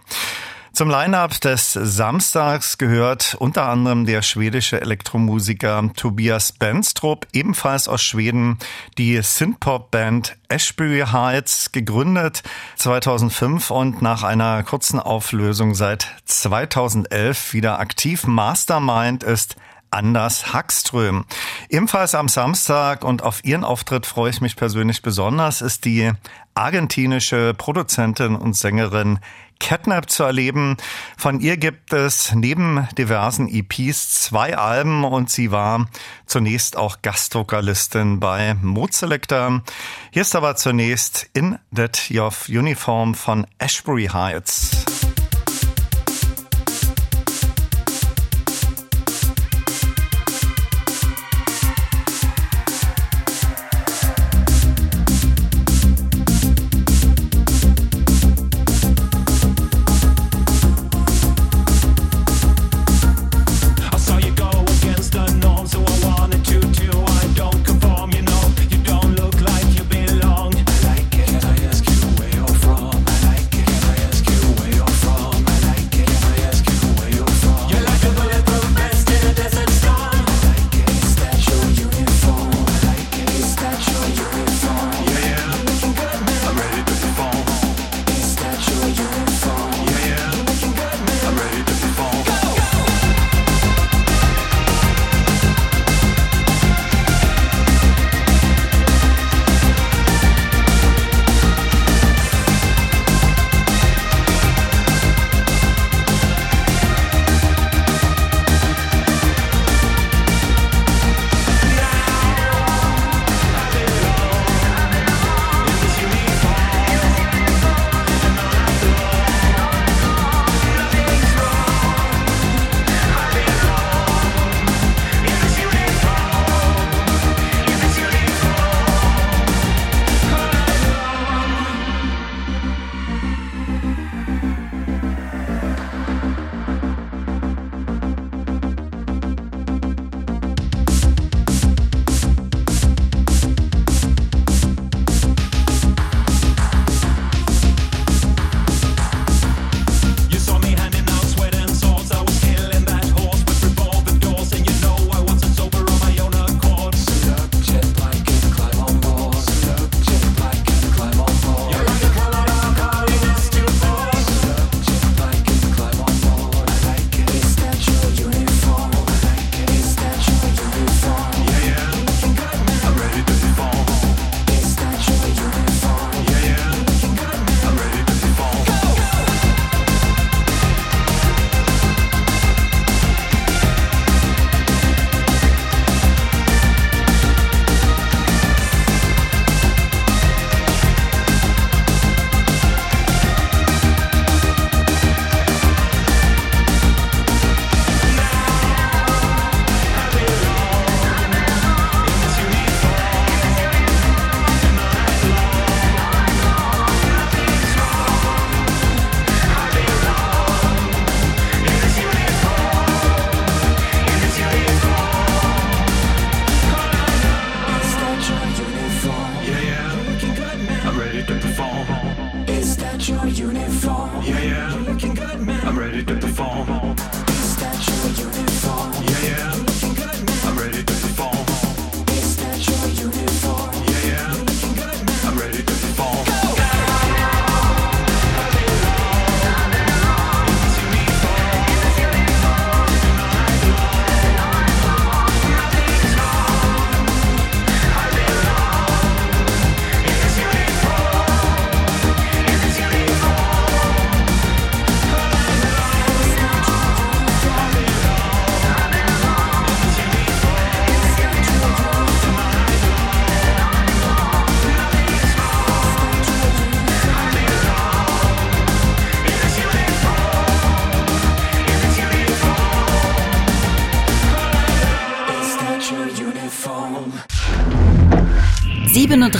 Zum 0.74 0.90
Line-up 0.90 1.40
des 1.40 1.72
Samstags 1.72 2.78
gehört 2.78 3.36
unter 3.38 3.68
anderem 3.68 4.06
der 4.06 4.22
schwedische 4.22 4.80
Elektromusiker 4.80 5.88
Tobias 5.94 6.50
Benstrup, 6.50 7.28
ebenfalls 7.32 7.86
aus 7.86 8.02
Schweden, 8.02 8.58
die 8.98 9.22
Synthpop-Band 9.22 10.36
Ashbury 10.48 11.04
Heights, 11.12 11.70
gegründet 11.70 12.42
2005 12.74 13.70
und 13.70 14.02
nach 14.02 14.24
einer 14.24 14.64
kurzen 14.64 14.98
Auflösung 14.98 15.76
seit 15.76 16.08
2011 16.24 17.52
wieder 17.52 17.78
aktiv. 17.78 18.26
Mastermind 18.26 19.22
ist 19.22 19.54
Anders 19.90 20.52
Hackström. 20.52 21.24
Ebenfalls 21.68 22.16
am 22.16 22.26
Samstag 22.26 23.04
und 23.04 23.22
auf 23.22 23.44
ihren 23.44 23.62
Auftritt 23.62 24.06
freue 24.06 24.30
ich 24.30 24.40
mich 24.40 24.56
persönlich 24.56 25.02
besonders, 25.02 25.62
ist 25.62 25.84
die 25.84 26.10
argentinische 26.54 27.54
Produzentin 27.54 28.34
und 28.34 28.56
Sängerin 28.56 29.20
Catnap 29.64 30.10
zu 30.10 30.24
erleben. 30.24 30.76
Von 31.16 31.40
ihr 31.40 31.56
gibt 31.56 31.94
es 31.94 32.34
neben 32.34 32.86
diversen 32.98 33.48
EPs 33.48 34.20
zwei 34.20 34.58
Alben 34.58 35.04
und 35.04 35.30
sie 35.30 35.52
war 35.52 35.88
zunächst 36.26 36.76
auch 36.76 36.98
Gastvokalistin 37.00 38.20
bei 38.20 38.52
Moodselector. 38.60 39.62
Hier 40.10 40.22
ist 40.22 40.36
aber 40.36 40.56
zunächst 40.56 41.30
In 41.32 41.58
That 41.74 42.10
Your 42.10 42.30
Uniform 42.46 43.14
von 43.14 43.46
Ashbury 43.58 44.10
Heights. 44.12 45.03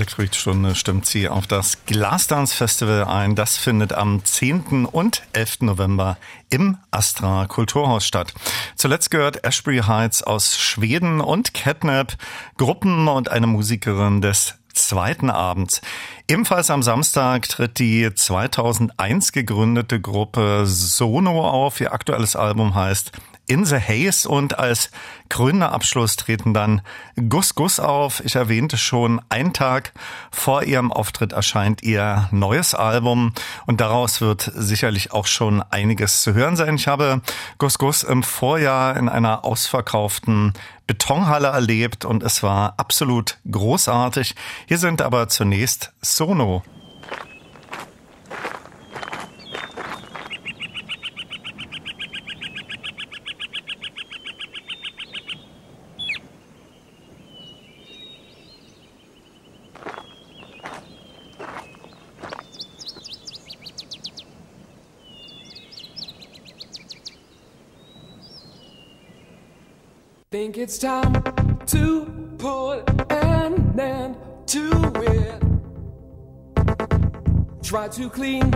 Zweite 0.00 0.20
Elektroidstunde 0.20 0.74
stimmt 0.74 1.04
sie 1.04 1.28
auf 1.28 1.46
das 1.46 1.84
Glasdance 1.84 2.54
Festival 2.54 3.04
ein. 3.04 3.34
Das 3.34 3.58
findet 3.58 3.92
am 3.92 4.24
10. 4.24 4.86
und 4.86 5.22
11. 5.34 5.60
November 5.60 6.16
im 6.48 6.78
Astra 6.90 7.46
Kulturhaus 7.46 8.06
statt. 8.06 8.32
Zuletzt 8.76 9.10
gehört 9.10 9.44
Ashbury 9.44 9.82
Heights 9.86 10.22
aus 10.22 10.56
Schweden 10.56 11.20
und 11.20 11.52
Catnap, 11.52 12.16
Gruppen 12.56 13.08
und 13.08 13.30
eine 13.30 13.46
Musikerin 13.46 14.22
des 14.22 14.54
zweiten 14.72 15.28
Abends. 15.28 15.82
Ebenfalls 16.28 16.70
am 16.70 16.82
Samstag 16.82 17.48
tritt 17.48 17.78
die 17.78 18.14
2001 18.14 19.32
gegründete 19.32 20.00
Gruppe 20.00 20.62
Sono 20.64 21.46
auf. 21.46 21.80
Ihr 21.80 21.92
aktuelles 21.92 22.36
Album 22.36 22.74
heißt 22.74 23.12
In 23.50 23.64
the 23.64 23.80
Haze 23.80 24.28
und 24.28 24.60
als 24.60 24.92
krönender 25.28 25.72
Abschluss 25.72 26.14
treten 26.14 26.54
dann 26.54 26.82
Gus 27.28 27.56
Gus 27.56 27.80
auf. 27.80 28.24
Ich 28.24 28.36
erwähnte 28.36 28.78
schon, 28.78 29.20
ein 29.28 29.52
Tag 29.52 29.92
vor 30.30 30.62
ihrem 30.62 30.92
Auftritt 30.92 31.32
erscheint 31.32 31.82
ihr 31.82 32.28
neues 32.30 32.76
Album 32.76 33.32
und 33.66 33.80
daraus 33.80 34.20
wird 34.20 34.52
sicherlich 34.54 35.10
auch 35.10 35.26
schon 35.26 35.62
einiges 35.62 36.22
zu 36.22 36.32
hören 36.32 36.54
sein. 36.54 36.76
Ich 36.76 36.86
habe 36.86 37.22
Gus 37.58 37.78
Gus 37.78 38.04
im 38.04 38.22
Vorjahr 38.22 38.96
in 38.96 39.08
einer 39.08 39.44
ausverkauften 39.44 40.52
Betonhalle 40.86 41.48
erlebt 41.48 42.04
und 42.04 42.22
es 42.22 42.44
war 42.44 42.74
absolut 42.76 43.38
großartig. 43.50 44.36
Hier 44.68 44.78
sind 44.78 45.02
aber 45.02 45.28
zunächst 45.28 45.92
Sono. 46.00 46.62
Think 70.32 70.58
it's 70.58 70.78
time 70.78 71.12
to 71.66 72.06
put 72.38 72.88
an 73.10 73.80
end 73.80 74.16
to 74.46 74.70
it. 75.02 75.42
Try 77.64 77.88
to 77.88 78.08
clean 78.08 78.52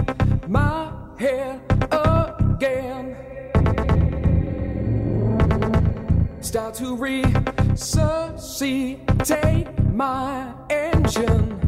my 0.47 0.93
hair 1.19 1.61
again. 1.91 3.17
Start 6.41 6.75
to 6.75 6.95
resuscitate 6.97 8.07
my 9.93 10.55
engine. 10.71 11.59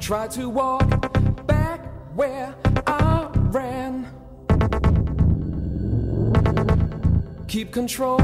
Try 0.00 0.28
to 0.28 0.48
walk 0.48 1.46
back 1.46 1.84
where 2.16 2.54
I 2.86 3.28
ran. 3.34 4.21
keep 7.52 7.70
control 7.70 8.18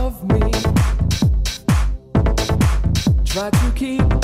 of 0.00 0.24
me. 0.24 0.50
Try 3.24 3.50
to 3.50 3.72
keep. 3.76 4.23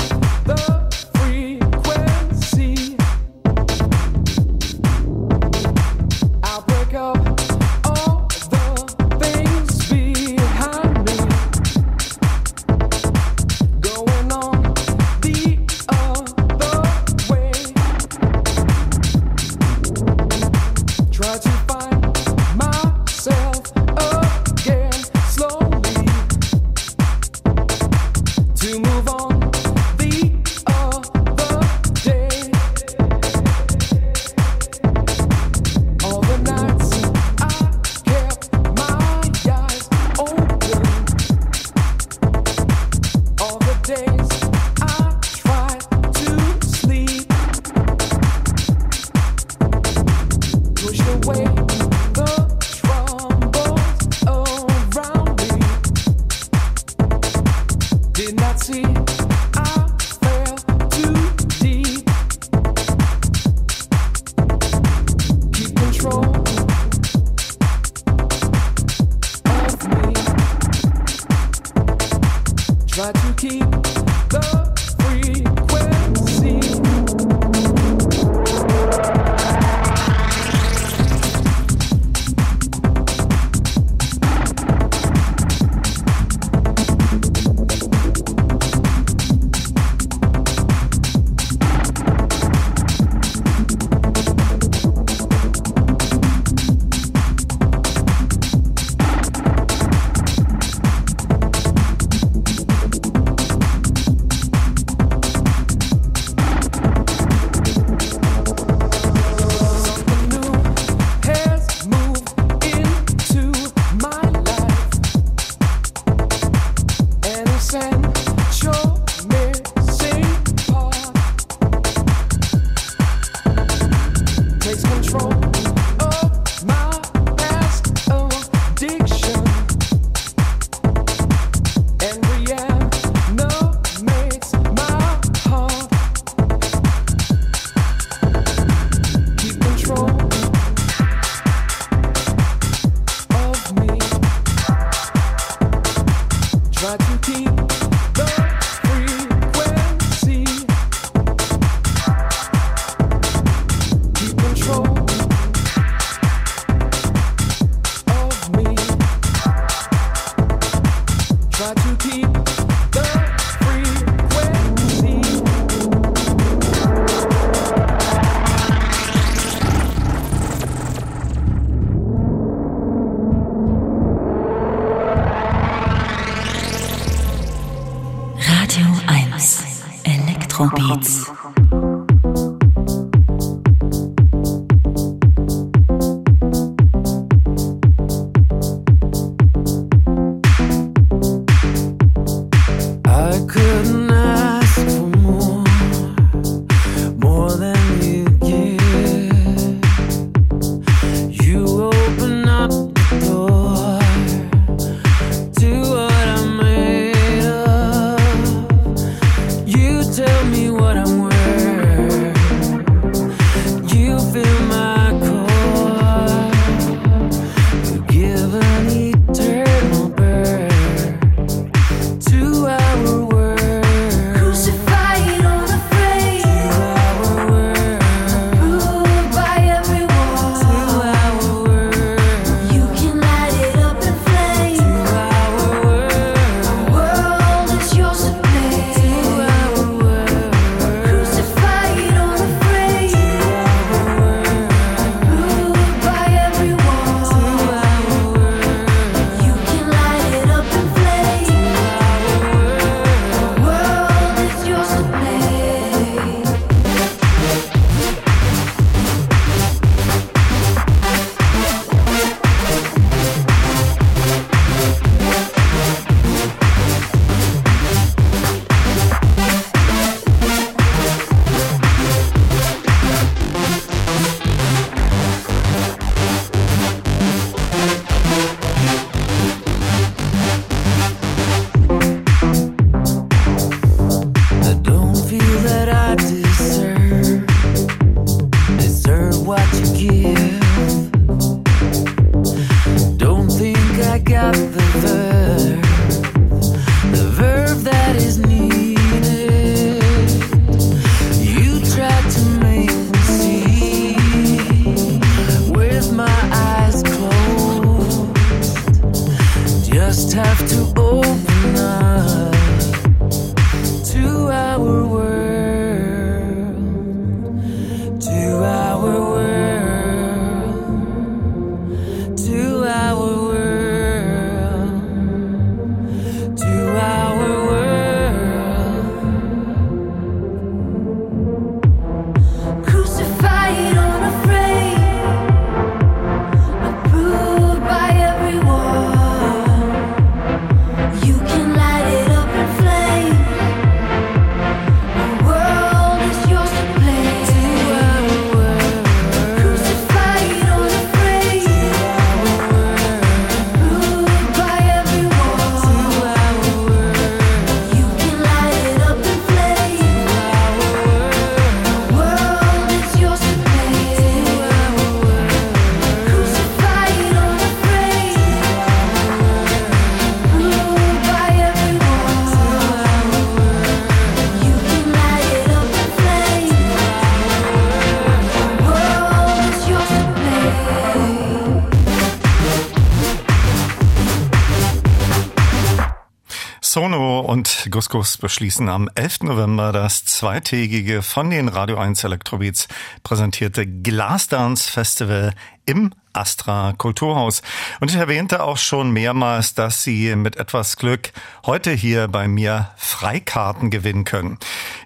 Gus 387.91 388.37
beschließen 388.37 388.87
am 388.87 389.09
11. 389.15 389.41
November 389.41 389.91
das 389.91 390.23
zweitägige 390.23 391.21
von 391.21 391.49
den 391.49 391.67
Radio 391.67 391.97
1 391.97 392.23
Electrobeats 392.23 392.87
präsentierte 393.21 393.85
Glasdance 393.85 394.89
Festival 394.89 395.53
im 395.85 396.13
Astra 396.33 396.93
Kulturhaus. 396.97 397.61
Und 397.99 398.09
ich 398.09 398.15
erwähnte 398.15 398.63
auch 398.63 398.77
schon 398.77 399.11
mehrmals, 399.11 399.73
dass 399.73 400.03
Sie 400.03 400.33
mit 400.35 400.55
etwas 400.55 400.95
Glück 400.95 401.33
heute 401.65 401.91
hier 401.91 402.29
bei 402.29 402.47
mir 402.47 402.91
Freikarten 402.95 403.89
gewinnen 403.89 404.23
können. 404.23 404.57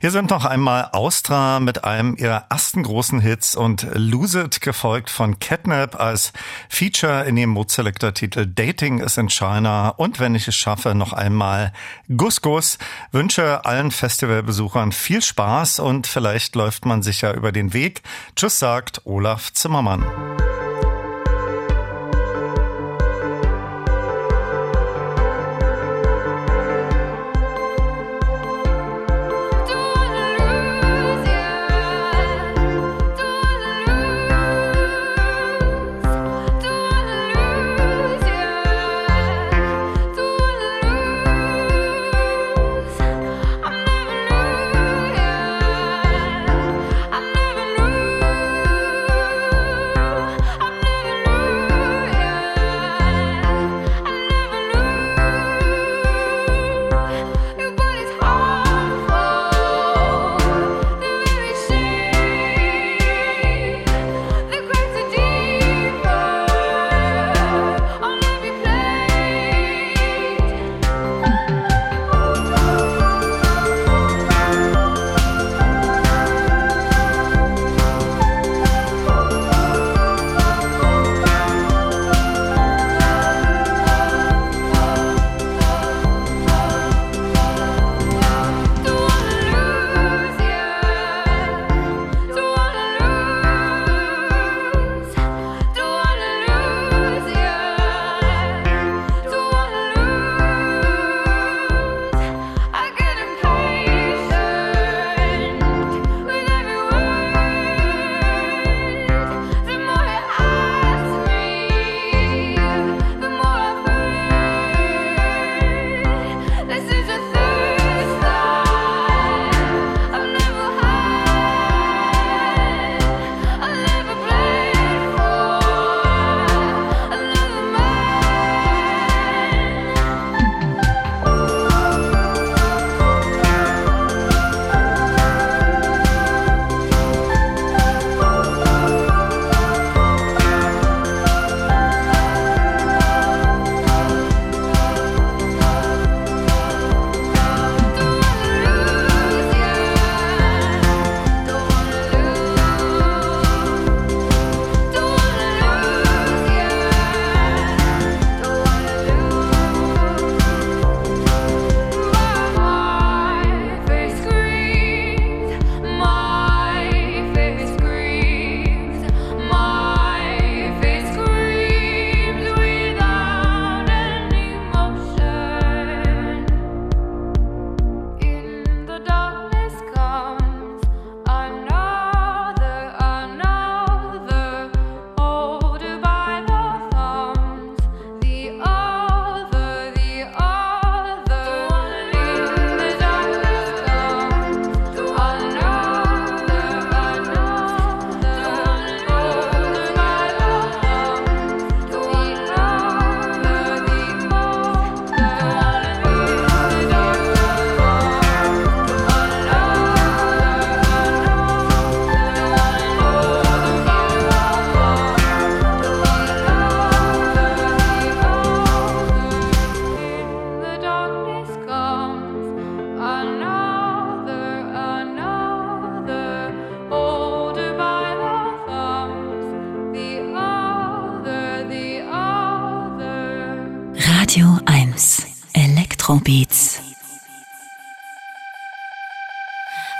Hier 0.01 0.11
sind 0.11 0.29
noch 0.29 0.45
einmal 0.45 0.89
Austra 0.91 1.59
mit 1.59 1.83
einem 1.83 2.15
ihrer 2.15 2.45
ersten 2.49 2.83
großen 2.83 3.19
Hits 3.19 3.55
und 3.55 3.87
Lose 3.93 4.41
It, 4.41 4.61
gefolgt 4.61 5.09
von 5.09 5.39
Catnap 5.39 5.99
als 5.99 6.33
Feature 6.75 7.23
in 7.23 7.37
dem 7.37 7.51
Mood-Selector-Titel 7.51 8.47
Dating 8.47 8.99
is 8.99 9.15
in 9.15 9.29
China 9.29 9.91
und 9.91 10.19
wenn 10.19 10.35
ich 10.35 10.49
es 10.49 10.55
schaffe, 10.55 10.93
noch 10.93 11.13
einmal 11.13 11.71
Gus 12.17 12.41
Gus. 12.41 12.77
Wünsche 13.13 13.63
allen 13.63 13.91
Festivalbesuchern 13.91 14.91
viel 14.91 15.21
Spaß 15.21 15.79
und 15.79 16.05
vielleicht 16.05 16.53
läuft 16.53 16.85
man 16.85 17.01
sich 17.01 17.21
ja 17.21 17.31
über 17.33 17.53
den 17.53 17.71
Weg. 17.71 18.01
Tschüss 18.35 18.59
sagt 18.59 19.03
Olaf 19.05 19.53
Zimmermann. 19.53 20.03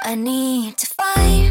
I 0.07 0.13
need 0.13 0.77
to 0.77 0.85
find 0.85 1.44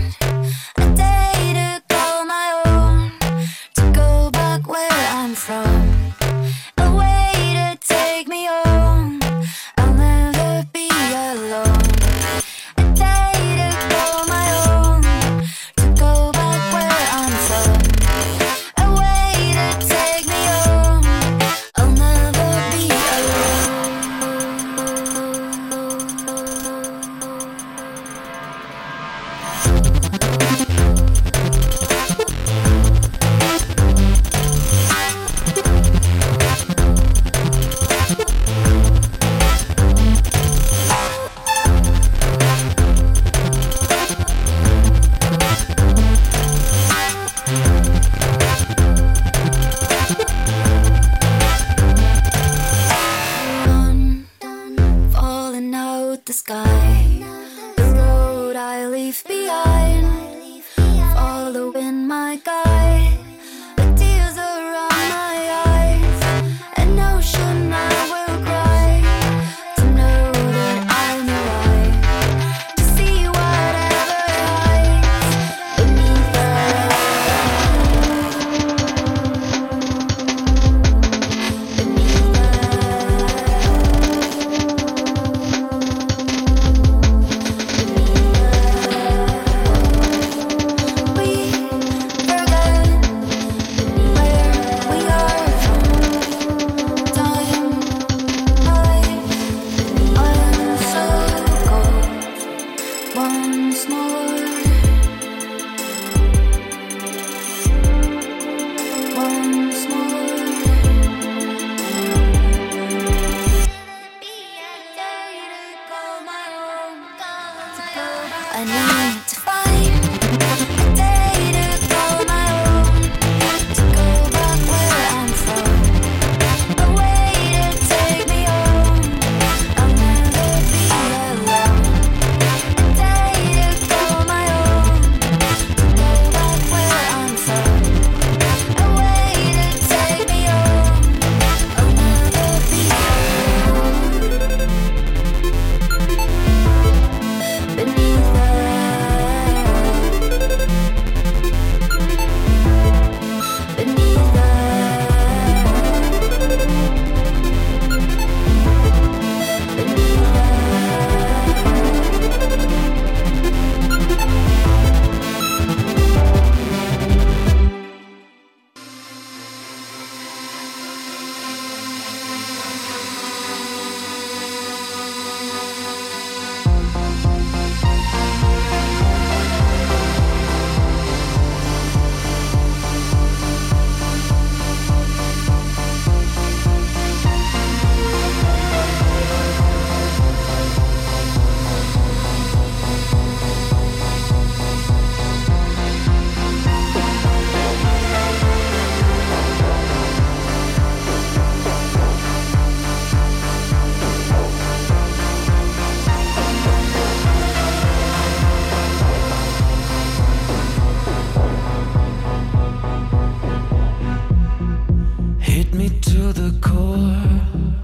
to 216.24 216.32
the 216.32 216.50
core. 216.62 217.83